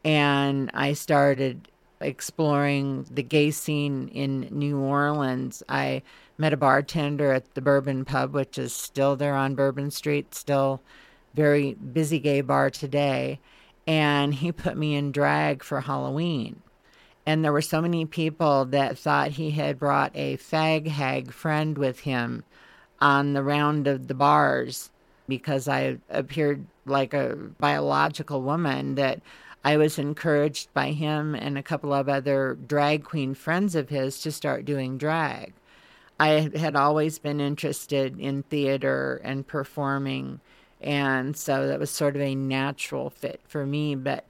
[0.03, 1.69] And I started
[2.01, 5.63] exploring the gay scene in New Orleans.
[5.69, 6.03] I
[6.37, 10.81] met a bartender at the Bourbon Pub, which is still there on Bourbon Street, still
[11.35, 13.41] very busy gay bar today.
[13.87, 16.63] And he put me in drag for Halloween.
[17.27, 21.77] And there were so many people that thought he had brought a fag hag friend
[21.77, 22.45] with him
[23.01, 24.91] on the round of the bars
[25.29, 29.21] because I appeared like a biological woman that
[29.69, 34.19] I was encouraged by him and a couple of other drag queen friends of his
[34.23, 35.53] to start doing drag.
[36.19, 40.41] I had always been interested in theater and performing,
[40.81, 43.95] and so that was sort of a natural fit for me.
[43.95, 44.25] But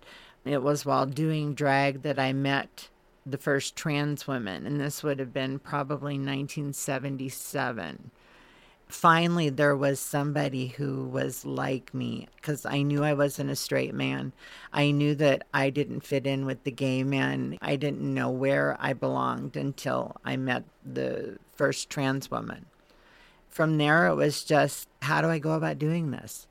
[0.44, 2.88] it was while doing drag that I met
[3.24, 8.10] the first trans women, and this would have been probably 1977
[8.88, 13.94] finally there was somebody who was like me because I knew I wasn't a straight
[13.94, 14.32] man.
[14.72, 17.58] I knew that I didn't fit in with the gay men.
[17.60, 22.66] I didn't know where I belonged until I met the first trans woman.
[23.48, 26.46] From there, it was just how do I go about doing this?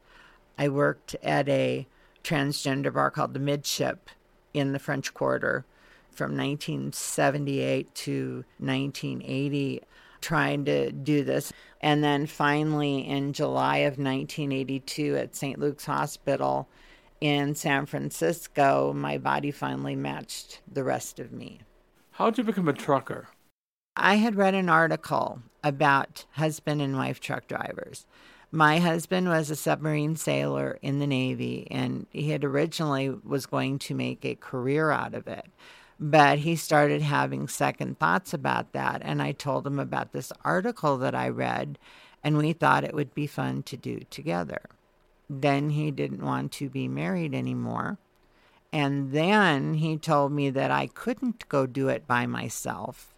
[0.57, 1.87] I worked at a
[2.23, 4.09] transgender bar called the Midship
[4.53, 5.65] in the French Quarter
[6.11, 9.81] from 1978 to 1980
[10.21, 11.53] trying to do this.
[11.81, 15.59] And then finally, in July of 1982, at St.
[15.59, 16.67] Luke's Hospital
[17.21, 21.61] in San Francisco, my body finally matched the rest of me.
[22.11, 23.27] How did you become a trucker?
[23.95, 28.05] I had read an article about husband and wife truck drivers.
[28.51, 33.77] My husband was a submarine sailor in the Navy, and he had originally was going
[33.79, 35.47] to make a career out of it.
[35.99, 39.01] But he started having second thoughts about that.
[39.03, 41.79] And I told him about this article that I read,
[42.23, 44.61] and we thought it would be fun to do together.
[45.29, 47.97] Then he didn't want to be married anymore.
[48.71, 53.13] And then he told me that I couldn't go do it by myself.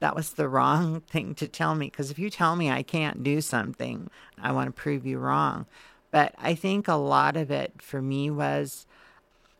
[0.00, 3.22] That was the wrong thing to tell me because if you tell me I can't
[3.22, 5.66] do something, I want to prove you wrong.
[6.10, 8.86] But I think a lot of it for me was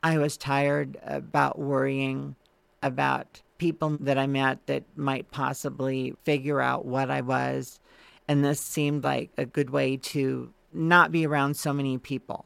[0.02, 2.36] I was tired about worrying
[2.84, 7.80] about people that I met that might possibly figure out what I was.
[8.28, 12.44] And this seemed like a good way to not be around so many people.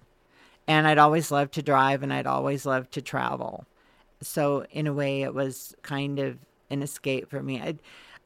[0.66, 3.64] And I'd always loved to drive and I'd always loved to travel.
[4.20, 6.38] So, in a way, it was kind of
[6.70, 7.60] an escape for me.
[7.60, 7.74] i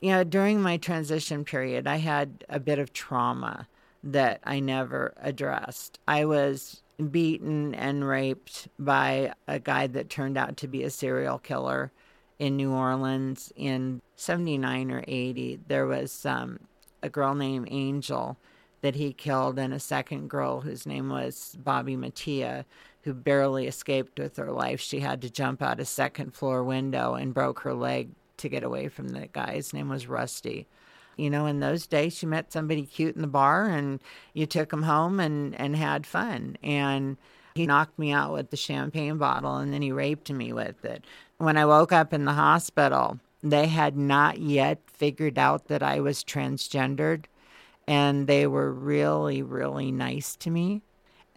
[0.01, 3.69] you know, during my transition period, I had a bit of trauma
[4.03, 6.01] that I never addressed.
[6.09, 11.39] I was beaten and raped by a guy that turned out to be a serial
[11.39, 11.93] killer
[12.39, 15.61] in New Orleans in 79 or 80.
[15.69, 16.61] There was um,
[17.03, 18.37] a girl named Angel
[18.81, 22.65] that he killed, and a second girl whose name was Bobby Mattia,
[23.03, 24.81] who barely escaped with her life.
[24.81, 28.65] She had to jump out a second floor window and broke her leg to get
[28.65, 29.55] away from the guy.
[29.55, 30.67] His name was Rusty.
[31.17, 34.01] You know, in those days, you met somebody cute in the bar and
[34.33, 36.57] you took him home and, and had fun.
[36.63, 37.17] And
[37.55, 41.05] he knocked me out with the champagne bottle and then he raped me with it.
[41.39, 46.01] When I woke up in the hospital, they had not yet figured out that I
[46.01, 47.25] was transgendered
[47.87, 50.83] and they were really, really nice to me.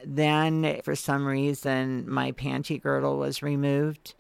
[0.04, 4.14] Then, for some reason, my panty girdle was removed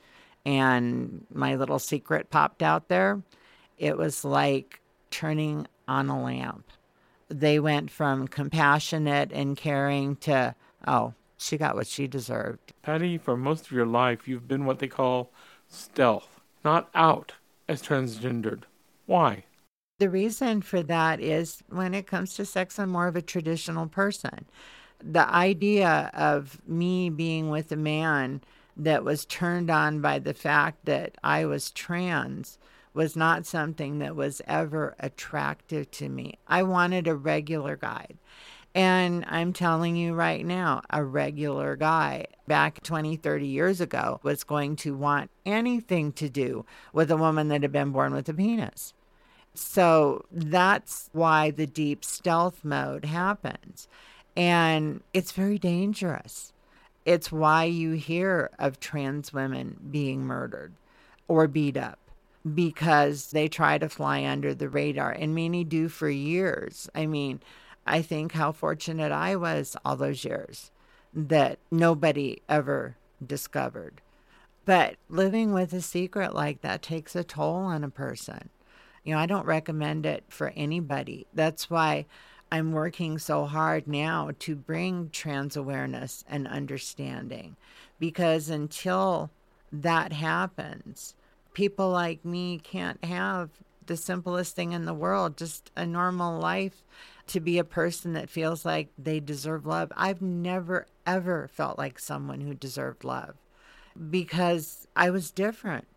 [0.46, 3.22] and my little secret popped out there.
[3.78, 4.80] It was like
[5.12, 6.66] turning on a lamp.
[7.28, 10.56] They went from compassionate and caring to,
[10.88, 12.74] oh, she got what she deserved.
[12.82, 15.32] Patti, for most of your life, you've been what they call
[15.68, 17.34] stealth, not out
[17.68, 18.64] as transgendered.
[19.06, 19.44] Why?
[20.00, 23.88] The reason for that is when it comes to sex, I'm more of a traditional
[23.88, 24.46] person.
[25.02, 28.42] The idea of me being with a man
[28.76, 32.58] that was turned on by the fact that I was trans
[32.94, 36.40] was not something that was ever attractive to me.
[36.48, 38.08] I wanted a regular guy.
[38.76, 44.44] And I'm telling you right now, a regular guy back 20, 30 years ago was
[44.44, 48.34] going to want anything to do with a woman that had been born with a
[48.34, 48.94] penis.
[49.54, 53.88] So that's why the deep stealth mode happens.
[54.36, 56.52] And it's very dangerous.
[57.06, 60.74] It's why you hear of trans women being murdered
[61.30, 62.00] or beat up
[62.54, 66.90] because they try to fly under the radar, and many do for years.
[66.94, 67.40] I mean,
[67.86, 70.72] I think how fortunate I was all those years
[71.14, 74.02] that nobody ever discovered.
[74.66, 78.50] But living with a secret like that takes a toll on a person.
[79.04, 81.28] You know, I don't recommend it for anybody.
[81.34, 82.08] That's why
[82.52, 87.56] I'm working so hard now to bring trans awareness and understanding
[88.00, 89.30] because until
[89.72, 91.16] that happens,
[91.54, 93.50] people like me can't have
[93.88, 96.84] the simplest thing in the world, just a normal life
[97.28, 99.92] to be a person that feels like they deserve love.
[99.96, 103.36] I've never, ever felt like someone who deserved love
[104.10, 105.88] because I was different.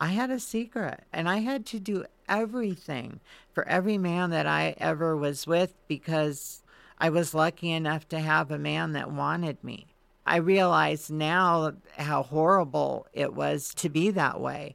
[0.00, 3.20] I had a secret and I had to do everything
[3.52, 6.62] for every man that I ever was with because
[6.98, 9.86] I was lucky enough to have a man that wanted me.
[10.26, 14.74] I realize now how horrible it was to be that way.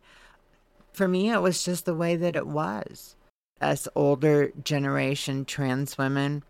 [0.99, 3.15] For me, it was just the way that it was
[3.61, 6.43] us older generation trans women,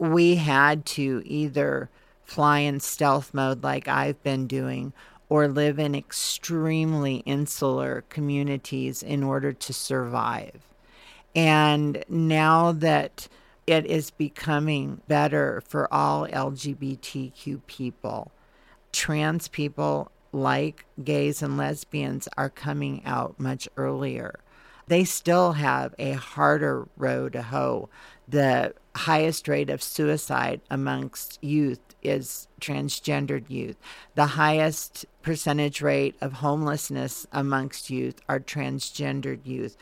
[0.00, 1.90] we had to either
[2.24, 4.92] fly in stealth mode like I've been doing
[5.28, 10.66] or live in extremely insular communities in order to survive.
[11.36, 13.28] And now that
[13.64, 18.32] it is becoming better for all LGBTQ people,
[18.90, 24.40] trans people like gays and lesbians are coming out much earlier
[24.86, 27.88] they still have a harder road to hoe.
[28.28, 33.76] The highest rate of suicide amongst youth is transgendered youth.
[34.14, 39.76] The highest percentage rate of homelessness amongst youth are transgendered youth.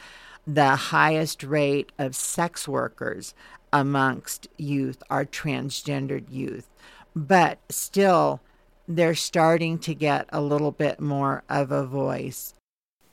[0.47, 3.35] The highest rate of sex workers
[3.73, 6.69] amongst youth are transgendered youth.
[7.15, 8.41] But still,
[8.88, 12.55] they're starting to get a little bit more of a voice.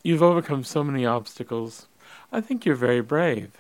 [0.03, 1.87] You've overcome so many obstacles.
[2.31, 3.51] I think you're very brave.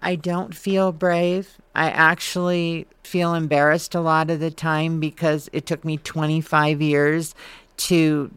[0.00, 1.58] I don't feel brave.
[1.74, 7.34] I actually feel embarrassed a lot of the time because it took me 25 years
[7.78, 8.30] to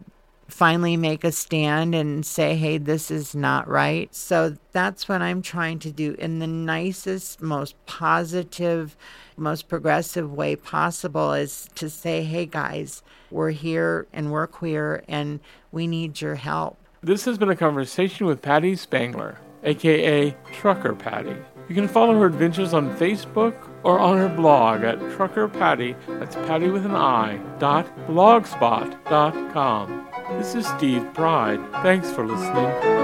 [0.51, 4.13] finally make a stand and say, hey, this is not right.
[4.13, 8.95] So that's what I'm trying to do in the nicest, most positive,
[9.37, 15.39] most progressive way possible is to say, hey, guys, we're here and we're queer and
[15.71, 16.77] we need your help.
[17.01, 21.35] This has been a conversation with Patti Spangler, aka Trucker Patti.
[21.69, 26.35] You can follow her adventures on Facebook or on her blog at Trucker Patti, that's
[26.35, 30.07] Patti with an I, dot blogspot dot com.
[30.37, 31.59] This is Steve Pride.
[31.83, 33.01] Thanks for listening.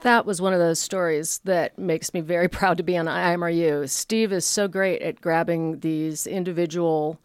[0.00, 3.88] That was one of those stories that makes me very proud to be on IMRU.
[3.88, 7.20] Steve is so great at grabbing these individual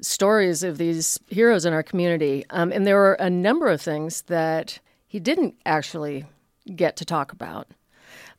[0.00, 2.44] stories of these heroes in our community.
[2.50, 4.78] Um, and there were a number of things that
[5.14, 6.24] he didn't actually
[6.74, 7.68] get to talk about.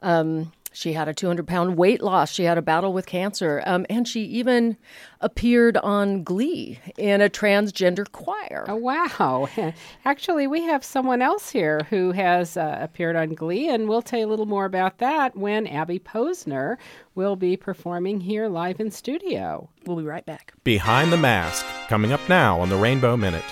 [0.02, 2.34] Um, She had a 200 pound weight loss.
[2.34, 3.64] She had a battle with cancer.
[3.66, 4.76] Um, and she even
[5.22, 8.66] appeared on Glee in a transgender choir.
[8.68, 9.48] Oh, wow.
[10.04, 14.20] Actually, we have someone else here who has uh, appeared on Glee, and we'll tell
[14.20, 16.76] you a little more about that when Abby Posner
[17.16, 19.70] will be performing here live in studio.
[19.86, 20.52] We'll be right back.
[20.66, 23.46] Behind the Mask, coming up now on the Rainbow Minute.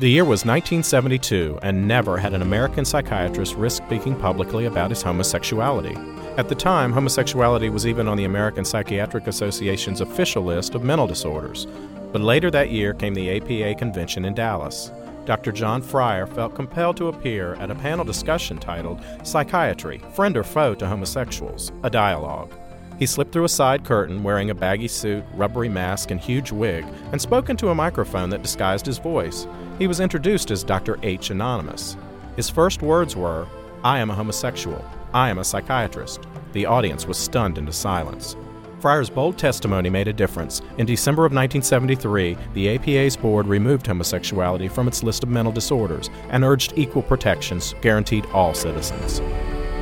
[0.00, 5.02] The year was 1972, and never had an American psychiatrist risk speaking publicly about his
[5.02, 5.96] homosexuality.
[6.36, 11.06] At the time, homosexuality was even on the American Psychiatric Association's official list of mental
[11.06, 11.68] disorders.
[12.10, 14.90] But later that year came the APA convention in Dallas.
[15.26, 15.52] Dr.
[15.52, 20.74] John Fryer felt compelled to appear at a panel discussion titled Psychiatry Friend or Foe
[20.74, 21.70] to Homosexuals?
[21.84, 22.52] A Dialogue.
[22.98, 26.86] He slipped through a side curtain wearing a baggy suit, rubbery mask, and huge wig,
[27.10, 29.46] and spoke into a microphone that disguised his voice.
[29.78, 30.98] He was introduced as Dr.
[31.02, 31.30] H.
[31.30, 31.96] Anonymous.
[32.36, 33.46] His first words were,
[33.82, 34.84] I am a homosexual.
[35.12, 36.20] I am a psychiatrist.
[36.52, 38.36] The audience was stunned into silence.
[38.80, 40.60] Fryer's bold testimony made a difference.
[40.78, 46.10] In December of 1973, the APA's board removed homosexuality from its list of mental disorders
[46.28, 49.20] and urged equal protections guaranteed all citizens.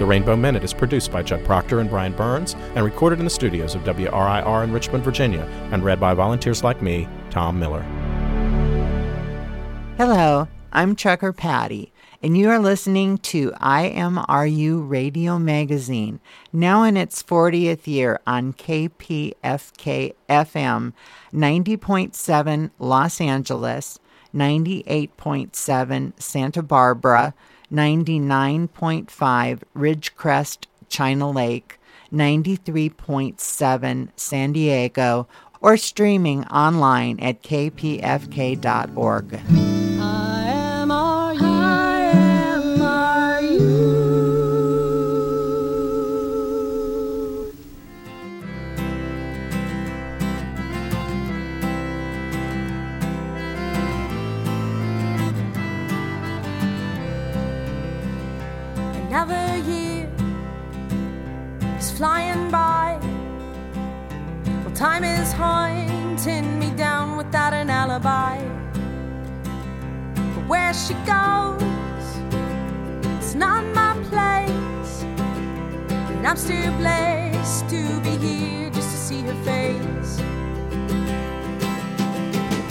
[0.02, 3.30] The Rainbow Minute is produced by Judd Proctor and Brian Burns and recorded in the
[3.30, 7.82] studios of WRIR in Richmond, Virginia, and read by volunteers like me, Tom Miller.
[9.98, 16.18] Hello, I'm Trucker Patti, and you are listening to IMRU Radio Magazine,
[16.52, 20.94] now in its 40th year on KPFK FM
[21.32, 24.00] 90.7 Los Angeles,
[24.34, 27.34] 98.7 Santa Barbara,
[27.72, 31.78] 99.5 Ridgecrest, China Lake,
[32.12, 35.26] 93.7 San Diego,
[35.60, 39.40] or streaming online at kpfk.org.
[64.82, 68.36] time is hunting me down without an alibi.
[70.34, 71.62] But where she goes,
[73.16, 75.04] it's not my place.
[76.16, 80.20] And I'm still blessed to be here just to see her face.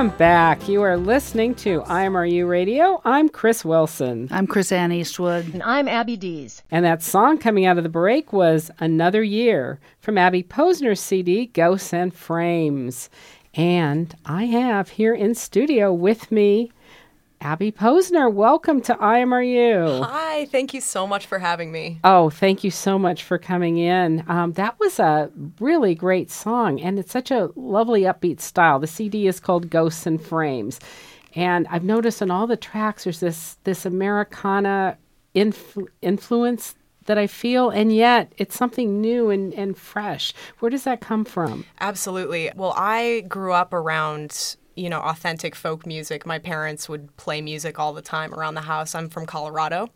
[0.00, 0.66] Welcome back.
[0.66, 3.02] You are listening to IMRU Radio.
[3.04, 4.28] I'm Chris Wilson.
[4.30, 5.52] I'm Chris Ann Eastwood.
[5.52, 6.62] And I'm Abby Dees.
[6.70, 11.48] And that song coming out of the break was Another Year from Abby Posner's CD,
[11.48, 13.10] Ghosts and Frames.
[13.52, 16.72] And I have here in studio with me
[17.42, 18.30] Abby Posner.
[18.30, 20.04] Welcome to IMRU.
[20.04, 21.98] Hi, thank you so much for having me.
[22.04, 24.22] Oh, thank you so much for coming in.
[24.28, 28.78] Um, that was a really great song, and it's such a lovely upbeat style.
[28.78, 30.80] The CD is called Ghosts and Frames,
[31.34, 34.98] and I've noticed in all the tracks there's this this Americana
[35.34, 36.74] influ- influence
[37.06, 40.34] that I feel, and yet it's something new and, and fresh.
[40.58, 41.64] Where does that come from?
[41.80, 42.50] Absolutely.
[42.54, 46.24] Well, I grew up around you know authentic folk music.
[46.24, 48.94] My parents would play music all the time around the house.
[48.94, 49.90] I'm from Colorado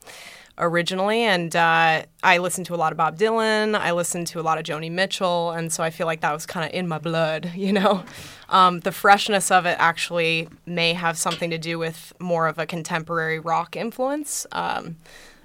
[0.59, 3.77] originally, and uh, I listened to a lot of Bob Dylan.
[3.77, 6.47] I listened to a lot of Joni Mitchell, and so I feel like that was
[6.47, 8.05] kind of in my blood, you know.
[8.51, 12.67] Um, the freshness of it actually may have something to do with more of a
[12.67, 14.47] contemporary rock influence.
[14.53, 14.97] Um,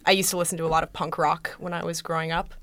[0.05, 2.53] I used to listen to a lot of punk rock when I was growing up,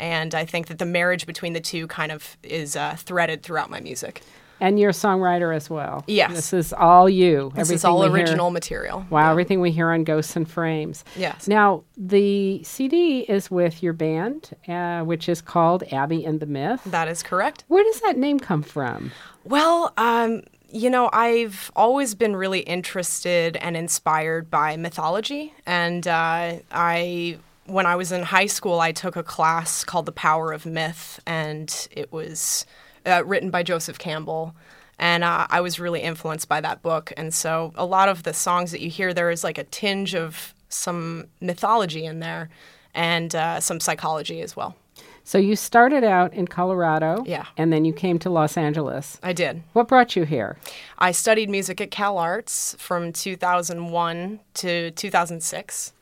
[0.00, 3.70] and I think that the marriage between the two kind of is uh, threaded throughout
[3.70, 4.22] my music.
[4.62, 6.04] And you're a songwriter as well.
[6.06, 6.32] Yes.
[6.32, 7.50] This is all you.
[7.56, 9.04] This is all we hear- original material.
[9.10, 11.04] Wow, everything we hear on Ghosts and Frames.
[11.16, 11.48] Yes.
[11.48, 16.80] Now, the CD is with your band, uh, which is called Abby and the Myth.
[16.86, 17.64] That is correct.
[17.66, 19.10] Where does that name come from?
[19.42, 25.54] Well, um, you know, I've always been really interested and inspired by mythology.
[25.66, 30.12] And uh, I, when I was in high school, I took a class called The
[30.12, 32.64] Power of Myth, and it was
[33.06, 34.54] uh, written by Joseph Campbell.
[34.98, 37.12] And uh, I was really influenced by that book.
[37.16, 40.14] And so a lot of the songs that you hear, there is like a tinge
[40.14, 42.50] of some mythology in there
[42.94, 44.76] and uh, some psychology as well.
[45.24, 47.22] So you started out in Colorado.
[47.26, 47.46] Yeah.
[47.56, 49.18] And then you came to Los Angeles.
[49.22, 49.62] I did.
[49.72, 50.56] What brought you here?
[50.98, 55.92] I studied music at Cal Arts from 2001 to 2006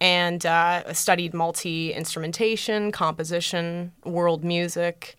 [0.00, 5.16] and uh, studied multi instrumentation, composition, world music.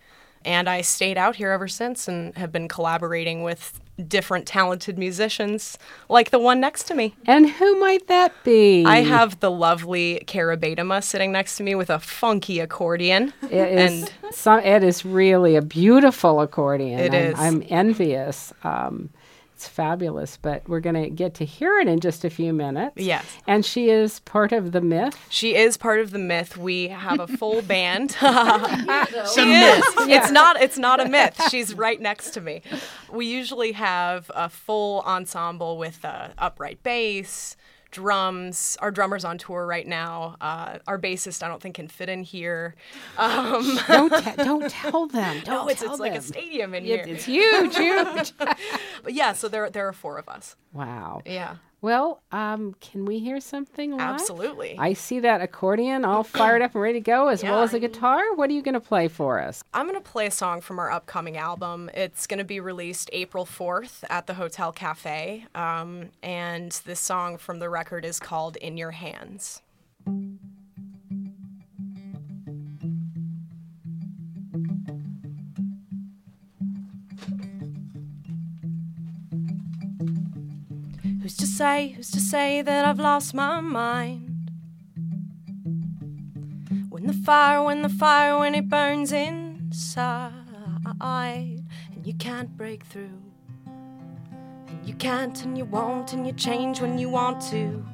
[0.47, 5.77] And I stayed out here ever since and have been collaborating with different talented musicians
[6.07, 7.15] like the one next to me.
[7.25, 8.85] And who might that be?
[8.85, 13.33] I have the lovely Cara Badema sitting next to me with a funky accordion.
[13.43, 16.99] It is, and some, it is really a beautiful accordion.
[16.99, 17.35] It I'm, is.
[17.37, 18.53] I'm envious.
[18.63, 19.09] Um,
[19.57, 22.93] it's fabulous, but we're going to get to hear it in just a few minutes.
[22.95, 23.25] Yes.
[23.47, 25.17] And she is part of the myth.
[25.31, 26.57] She is part of the myth.
[26.57, 28.11] We have a full band.
[28.21, 29.83] she is.
[30.05, 30.21] Yeah.
[30.21, 30.61] It's not.
[30.61, 31.41] It's not a myth.
[31.49, 32.61] She's right next to me.
[33.11, 37.57] We usually have a full ensemble with uh, upright bass,
[37.89, 38.77] drums.
[38.81, 40.35] Our drummer's on tour right now.
[40.41, 42.75] Uh, our bassist, I don't think, can fit in here.
[43.17, 45.39] Um, Don't te- don't tell them.
[45.45, 47.15] Don't no, it's, tell it's like a stadium in It- here.
[47.15, 48.33] it's huge, huge.
[49.03, 50.55] But yeah, so there there are four of us.
[50.73, 51.21] Wow.
[51.25, 51.57] Yeah.
[51.79, 54.01] Well, um, can we hear something live?
[54.01, 54.75] Absolutely.
[54.79, 57.79] I see that accordion all fired up and ready to go, as well as the
[57.79, 58.33] guitar.
[58.33, 59.63] What are you going to play for us?
[59.75, 61.91] I'm going to play a song from our upcoming album.
[61.93, 65.45] It's going to be released April 4th at the Hotel Cafe.
[65.53, 69.61] Um, and this song from the record is called In Your Hands.
[81.28, 84.49] Who's to say, who's to say that I've lost my mind?
[86.88, 90.32] When the fire, when the fire, when it burns inside,
[91.01, 93.19] and you can't break through,
[93.65, 97.86] and you can't, and you won't, and you change when you want to.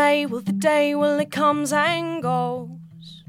[0.00, 3.22] Day, well, the day, well, it comes and goes.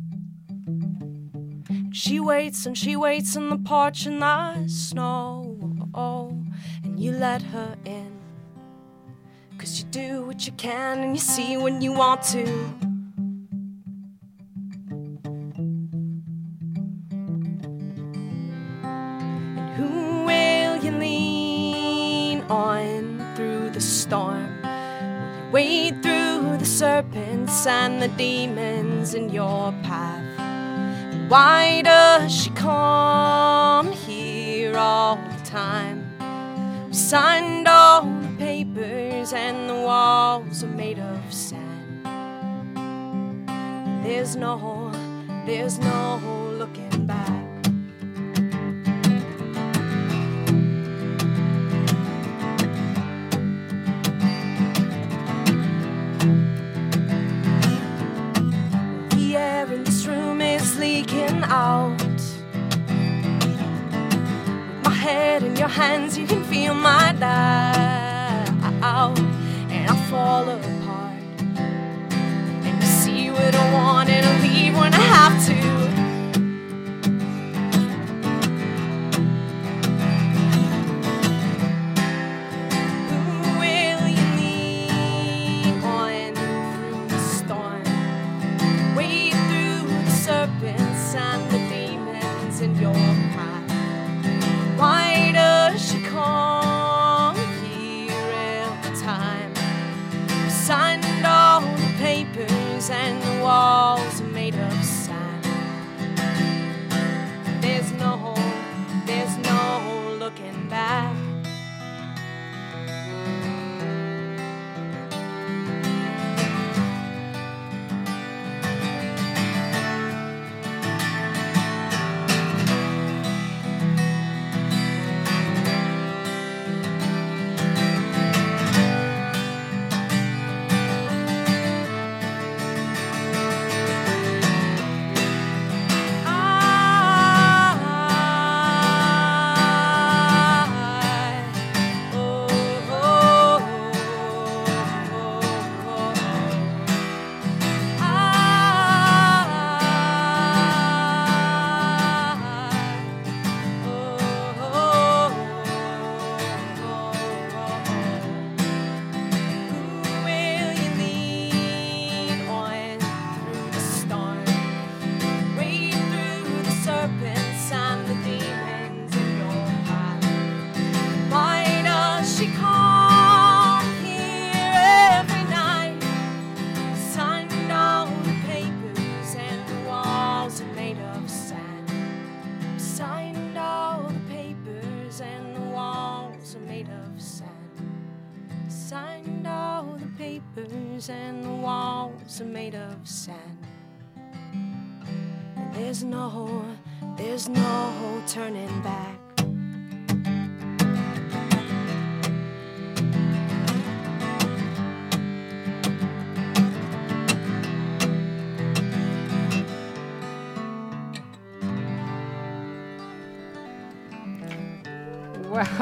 [1.92, 5.58] She waits and she waits in the porch in the snow.
[6.84, 8.12] And you let her in.
[9.58, 12.46] Cause you do what you can and you see when you want to.
[25.54, 26.01] And
[26.82, 31.30] serpents and the demons in your path?
[31.30, 36.00] Why does she come here all the time?
[36.88, 42.08] We signed all the papers and the walls are made of sand.
[44.04, 44.92] There's no,
[45.46, 46.20] there's no
[46.58, 47.41] looking back.
[65.72, 68.50] Hands, you can feel my doubt.
[69.70, 71.22] And I fall apart.
[72.66, 75.81] And you see what I want and I leave when I have to.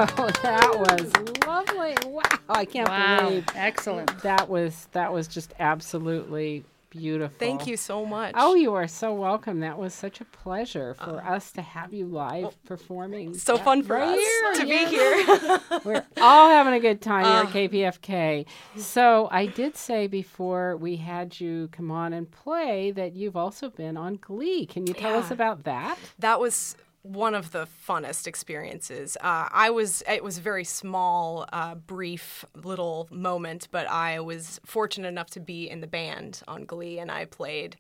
[0.43, 1.95] that was lovely.
[2.09, 4.21] Wow, I can't Wow, believe excellent.
[4.23, 7.35] That was that was just absolutely beautiful.
[7.37, 8.33] Thank you so much.
[8.35, 9.59] Oh, you are so welcome.
[9.59, 13.31] That was such a pleasure for us to have you live performing.
[13.31, 14.53] Uh, so that fun for right us here.
[14.53, 15.81] to be here.
[15.85, 17.45] We're all having a good time Uh.
[17.47, 17.71] here at
[18.01, 18.45] KPFK.
[18.77, 23.69] So I did say before we had you come on and play that you've also
[23.69, 24.65] been on Glee.
[24.65, 25.97] Can you tell us about that?
[26.19, 29.17] That was one of the funnest experiences.
[29.21, 34.59] Uh, I was it was a very small, uh, brief little moment, but I was
[34.65, 37.77] fortunate enough to be in the band on Glee, and I played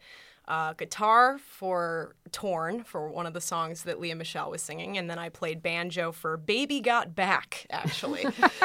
[0.49, 5.09] uh, guitar for Torn for one of the songs that Lea Michele was singing, and
[5.09, 7.65] then I played banjo for Baby Got Back.
[7.71, 8.23] Actually,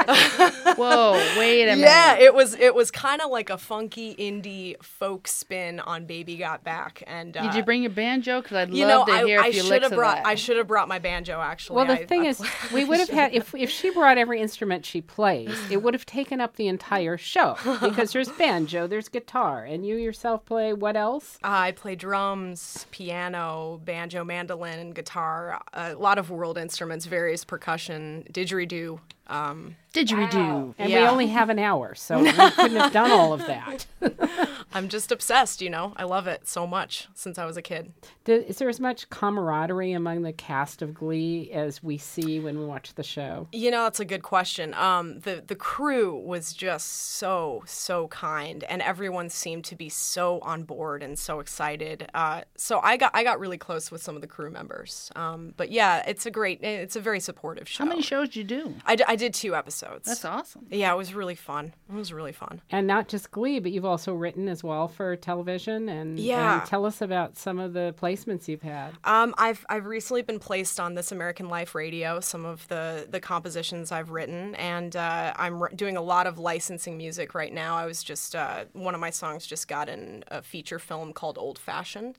[0.76, 1.80] Whoa, wait a minute.
[1.80, 6.36] yeah, it was it was kind of like a funky indie folk spin on Baby
[6.36, 8.40] Got Back, and Did uh, you bring your banjo?
[8.42, 9.96] Because I'd you love know, to I, hear a I few should licks have of
[9.96, 10.16] brought.
[10.16, 10.26] that.
[10.26, 11.40] I should have brought my banjo.
[11.40, 14.18] Actually, Well, the I- thing I is, we would have had if if she brought
[14.18, 18.86] every instrument she plays, it would have taken up the entire show because there's banjo,
[18.86, 21.38] there's guitar, and you yourself play what else?
[21.42, 25.60] I play drums, piano, banjo, mandolin, guitar.
[25.72, 28.98] A lot of world instruments, various percussion, didgeridoo.
[29.26, 30.74] Um, didgeridoo.
[30.78, 33.86] And we only have an hour, so we couldn't have done all of that.
[34.74, 35.94] I'm just obsessed, you know.
[35.96, 37.92] I love it so much since I was a kid.
[38.24, 42.58] Do- Is there as much camaraderie among the cast of Glee as we see when
[42.58, 43.46] we watch the show?
[43.52, 44.74] You know, that's a good question.
[44.74, 46.86] Um, the the crew was just
[47.16, 52.08] so so kind, and everyone seemed to be so on board and so excited.
[52.14, 55.10] Uh, so I got I got really close with some of the crew members.
[55.14, 57.84] Um, but yeah, it's a great, it's a very supportive show.
[57.84, 58.74] How many shows did you do?
[58.84, 59.83] I, d- I did two episodes.
[60.04, 60.66] That's awesome.
[60.70, 61.72] Yeah, it was really fun.
[61.88, 62.60] It was really fun.
[62.70, 65.88] And not just Glee, but you've also written as well for television.
[65.88, 66.58] And, Yeah.
[66.60, 68.92] and tell us about some of the placements you've had.
[69.04, 72.20] Um, I've I've recently been placed on This American Life Radio.
[72.20, 76.38] Some of the the compositions I've written, and uh, I'm r- doing a lot of
[76.38, 77.76] licensing music right now.
[77.76, 81.38] I was just uh, one of my songs just got in a feature film called
[81.38, 82.18] Old Fashioned,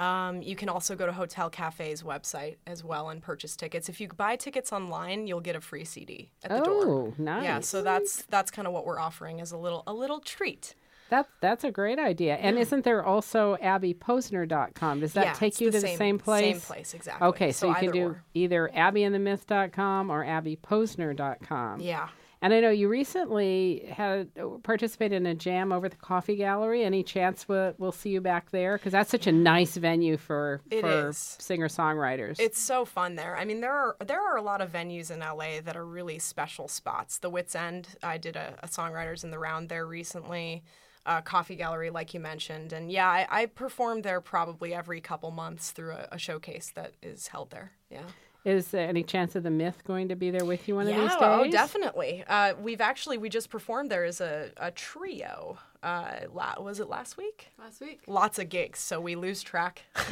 [0.00, 3.88] Um, you can also go to Hotel Cafe's website as well and purchase tickets.
[3.90, 6.84] If you buy tickets online, you'll get a free CD at the door.
[6.86, 7.44] Oh, nice!
[7.44, 10.74] Yeah, so that's that's kind of what we're offering as a little a little treat.
[11.10, 12.36] That that's a great idea.
[12.36, 15.00] And isn't there also abbyposner.com?
[15.00, 16.44] Does that Yeah, take you the to the same- same place?
[16.44, 17.28] same place, exactly.
[17.28, 18.24] Okay, so, So you can do or.
[18.32, 21.80] either abbyandthemyth.com or abbyposner.com.
[21.80, 22.08] Yeah.
[22.42, 24.30] And I know you recently had
[24.62, 26.84] participated in a jam over at the Coffee Gallery.
[26.84, 28.78] Any chance we'll, we'll see you back there?
[28.78, 32.40] Because that's such a nice venue for It for singer songwriters.
[32.40, 33.36] It's so fun there.
[33.36, 36.18] I mean, there are there are a lot of venues in LA that are really
[36.18, 37.18] special spots.
[37.18, 40.62] The Wits End, I did a, a songwriters in the round there recently.
[41.06, 45.30] Uh, Coffee Gallery, like you mentioned, and yeah, I, I perform there probably every couple
[45.30, 47.72] months through a, a showcase that is held there.
[47.90, 48.02] Yeah.
[48.44, 50.94] Is there any chance of the Myth going to be there with you one of
[50.94, 51.18] these days?
[51.20, 52.24] oh, definitely.
[52.26, 55.58] Uh, we've actually we just performed there as a, a trio.
[55.82, 57.48] Uh, la- was it last week?
[57.58, 58.00] Last week.
[58.06, 59.82] Lots of gigs, so we lose track.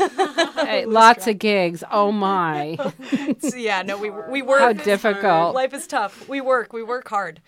[0.59, 1.83] Hey, lots of gigs.
[1.91, 2.77] Oh my!
[3.41, 4.61] So, yeah, no, we we work.
[4.61, 5.55] How difficult.
[5.55, 6.29] Life is tough.
[6.29, 6.73] We work.
[6.73, 7.41] We work hard.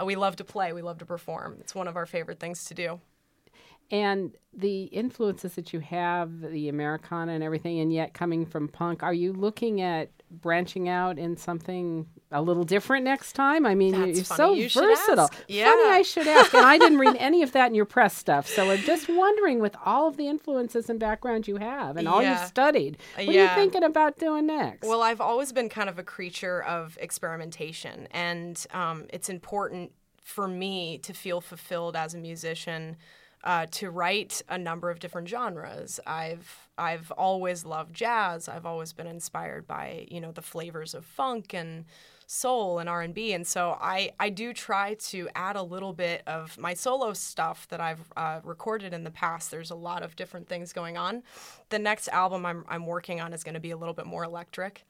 [0.00, 0.72] Uh, we love to play.
[0.72, 1.56] We love to perform.
[1.60, 3.00] It's one of our favorite things to do.
[3.90, 9.02] And the influences that you have, the Americana and everything, and yet coming from punk,
[9.02, 13.66] are you looking at branching out in something a little different next time?
[13.66, 15.24] I mean, That's you're so You versatile.
[15.24, 15.34] ask.
[15.34, 15.66] Funny, Yeah.
[15.88, 16.54] I should ask.
[16.54, 18.46] And I didn't read any of that in your press stuff.
[18.46, 22.22] So I'm just wondering, with all of the influences and background you have and all
[22.22, 24.86] you've studied, what are you thinking about doing next?
[24.86, 30.46] Well, I've always been kind of a creature of experimentation, and um, it's important for
[30.46, 32.96] me to feel fulfilled as a musician.
[33.42, 38.48] Uh, to write a number of different genres, I've I've always loved jazz.
[38.48, 41.86] I've always been inspired by you know the flavors of funk and
[42.30, 46.56] soul and R&B and so I, I do try to add a little bit of
[46.58, 49.50] my solo stuff that I've uh, recorded in the past.
[49.50, 51.24] There's a lot of different things going on.
[51.70, 54.22] The next album I'm, I'm working on is going to be a little bit more
[54.22, 54.86] electric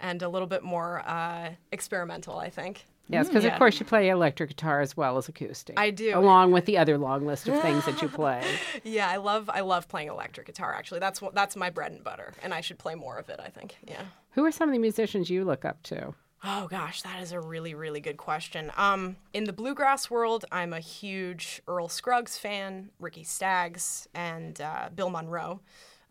[0.00, 2.84] and a little bit more uh, experimental, I think.
[3.12, 3.52] Yes, because Yeah.
[3.52, 5.78] of course you play electric guitar as well as acoustic.
[5.78, 6.16] I do.
[6.18, 8.42] along with the other long list of things that you play.
[8.84, 10.74] Yeah, I love I love playing electric guitar.
[10.74, 13.40] Actually, that's that's my bread and butter, and I should play more of it.
[13.42, 13.76] I think.
[13.86, 14.02] Yeah.
[14.32, 16.14] Who are some of the musicians you look up to?
[16.42, 18.70] Oh gosh, that is a really really good question.
[18.76, 24.88] Um, in the bluegrass world, I'm a huge Earl Scruggs fan, Ricky Skaggs, and uh,
[24.94, 25.60] Bill Monroe.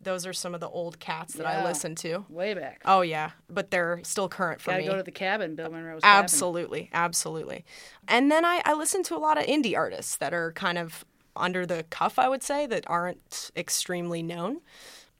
[0.02, 1.64] Those are some of the old cats that I Yeah.
[1.64, 2.24] listen to.
[2.30, 2.80] Way back.
[2.84, 4.88] Oh yeah, but they're still current for Gotta me.
[4.88, 6.24] go to the cabin, Bill Monroe's cabin.
[6.24, 7.64] Absolutely, absolutely.
[8.08, 11.04] And then I, I listen to a lot of indie artists that are kind of
[11.36, 14.60] under the cuff, I would say, that aren't extremely known.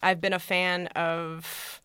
[0.02, 1.80] I've been a fan of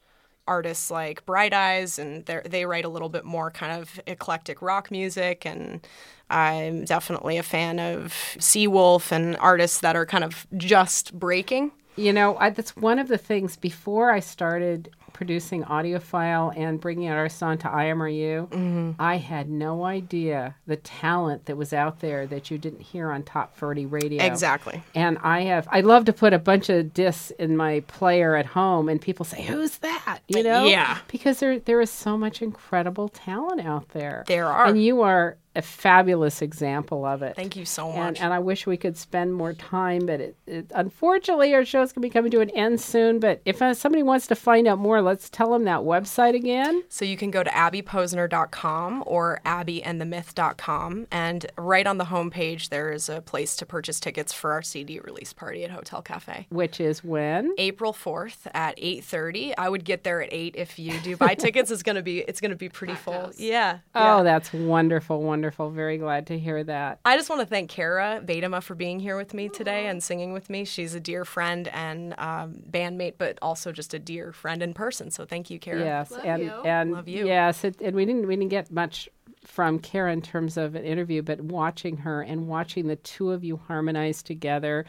[0.48, 4.62] artists like Bright Eyes, and they they write a little bit more kind of eclectic
[4.62, 5.46] rock music.
[5.46, 5.86] And
[6.30, 11.72] I'm definitely a fan of Seawolf and artists that are kind of just breaking.
[11.96, 17.08] You know, I, that's one of the things before I started producing audiophile and bringing
[17.08, 18.91] out our song to IMRU, Mm-hmm.
[19.02, 23.24] I had no idea the talent that was out there that you didn't hear on
[23.24, 24.22] Top 40 radio.
[24.26, 24.84] Exactly.
[24.93, 28.46] And I have, I love to put a bunch of discs in my player at
[28.46, 30.98] home, and people say, "Who's that?" You know, Yeah.
[31.08, 34.26] because there there is so much incredible talent out there.
[34.28, 34.66] There are.
[34.66, 37.36] and you are a fabulous example of it.
[37.36, 38.22] Thank you so And, much.
[38.22, 42.01] and I wish we could spend more time, but it, it, unfortunately, our show's going
[42.01, 43.20] to be coming to an end soon.
[43.20, 46.84] But if uh, somebody wants to find out more, let's tell them that website again.
[46.89, 51.08] So you can go to abbyposner.com or abbyandthemyth.com.
[51.12, 54.99] And right on the homepage, there is a place to purchase tickets for our CD
[54.99, 56.47] release party at Hotel Cafe.
[56.49, 57.53] Which is when?
[57.58, 59.53] April 4th at 8.30.
[59.58, 61.72] I would get there at 8 if you do buy tickets.
[61.72, 63.32] It's going to be it's going to be pretty full.
[63.38, 63.80] Yeah.
[63.93, 64.24] Oh, yeah.
[64.24, 65.45] that's wonderful, wonderful.
[65.52, 67.00] Very glad to hear that.
[67.06, 70.34] I just want to thank Kara Betema for being here with me today and singing
[70.34, 70.66] with me.
[70.66, 75.12] She's a dear friend and um, bandmate, but also just a dear friend in person.
[75.12, 75.80] So thank you, Kara.
[75.80, 77.26] Yes, and and Love you.
[77.26, 79.10] yes, it, and we didn't we didn't get much
[79.43, 83.43] from Kara in terms of an interview, but watching her and watching the two of
[83.43, 84.86] you harmonize together,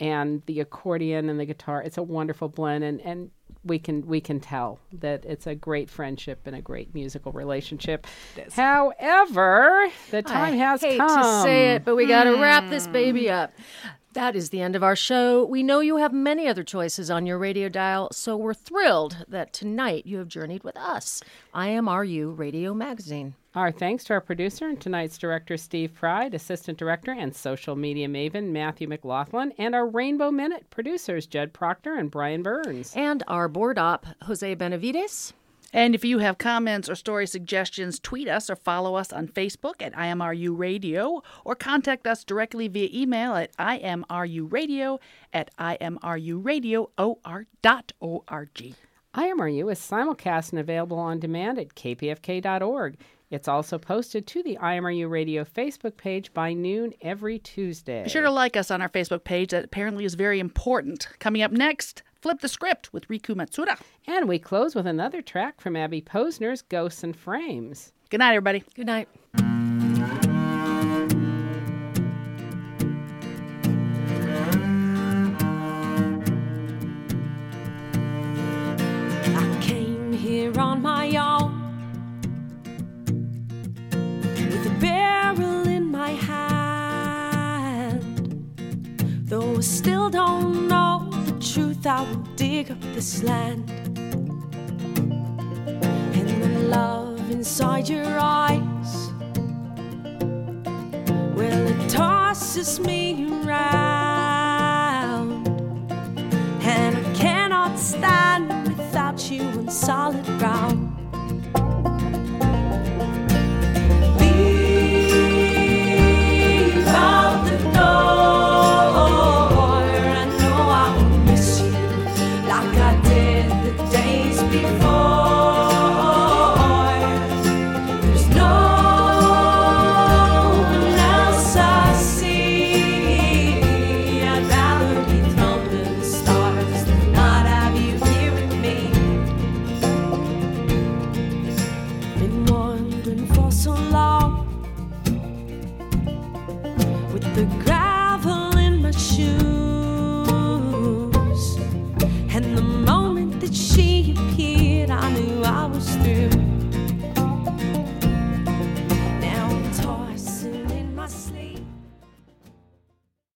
[0.00, 3.30] and the accordion and the guitar, it's a wonderful blend, and and
[3.64, 8.06] we can we can tell that it's a great friendship and a great musical relationship.
[8.52, 11.22] However, the time I has hate come.
[11.22, 12.92] to say it, but we got to wrap this hmm.
[12.92, 13.52] baby up.
[14.12, 15.44] That is the end of our show.
[15.44, 19.52] We know you have many other choices on your radio dial, so we're thrilled that
[19.52, 21.20] tonight you have journeyed with us.
[21.52, 23.34] IMRU Radio Magazine.
[23.54, 28.08] Our thanks to our producer and tonight's director, Steve Pride, assistant director and social media
[28.08, 32.92] maven, Matthew McLaughlin, and our Rainbow Minute producers, Jed Proctor and Brian Burns.
[32.96, 35.34] And our board op, Jose Benavides.
[35.72, 39.74] And if you have comments or story suggestions, tweet us or follow us on Facebook
[39.80, 44.98] at IMRU Radio or contact us directly via email at imruradio
[45.32, 46.94] at imruradio.org.
[49.14, 52.96] IMRU is simulcast and available on demand at kpfk.org.
[53.30, 58.04] It's also posted to the IMRU Radio Facebook page by noon every Tuesday.
[58.04, 59.50] Be sure to like us on our Facebook page.
[59.50, 61.08] That apparently is very important.
[61.18, 63.80] Coming up next, Flip the Script with Riku Matsuda.
[64.06, 67.92] And we close with another track from Abby Posner's Ghosts and Frames.
[68.10, 68.62] Good night, everybody.
[68.74, 69.08] Good night.
[89.64, 93.70] Still don't know the truth, I will dig up this land.
[96.14, 99.10] And the love inside your eyes,
[101.34, 104.28] well, it tosses me around.
[106.60, 110.83] And I cannot stand without you on solid ground.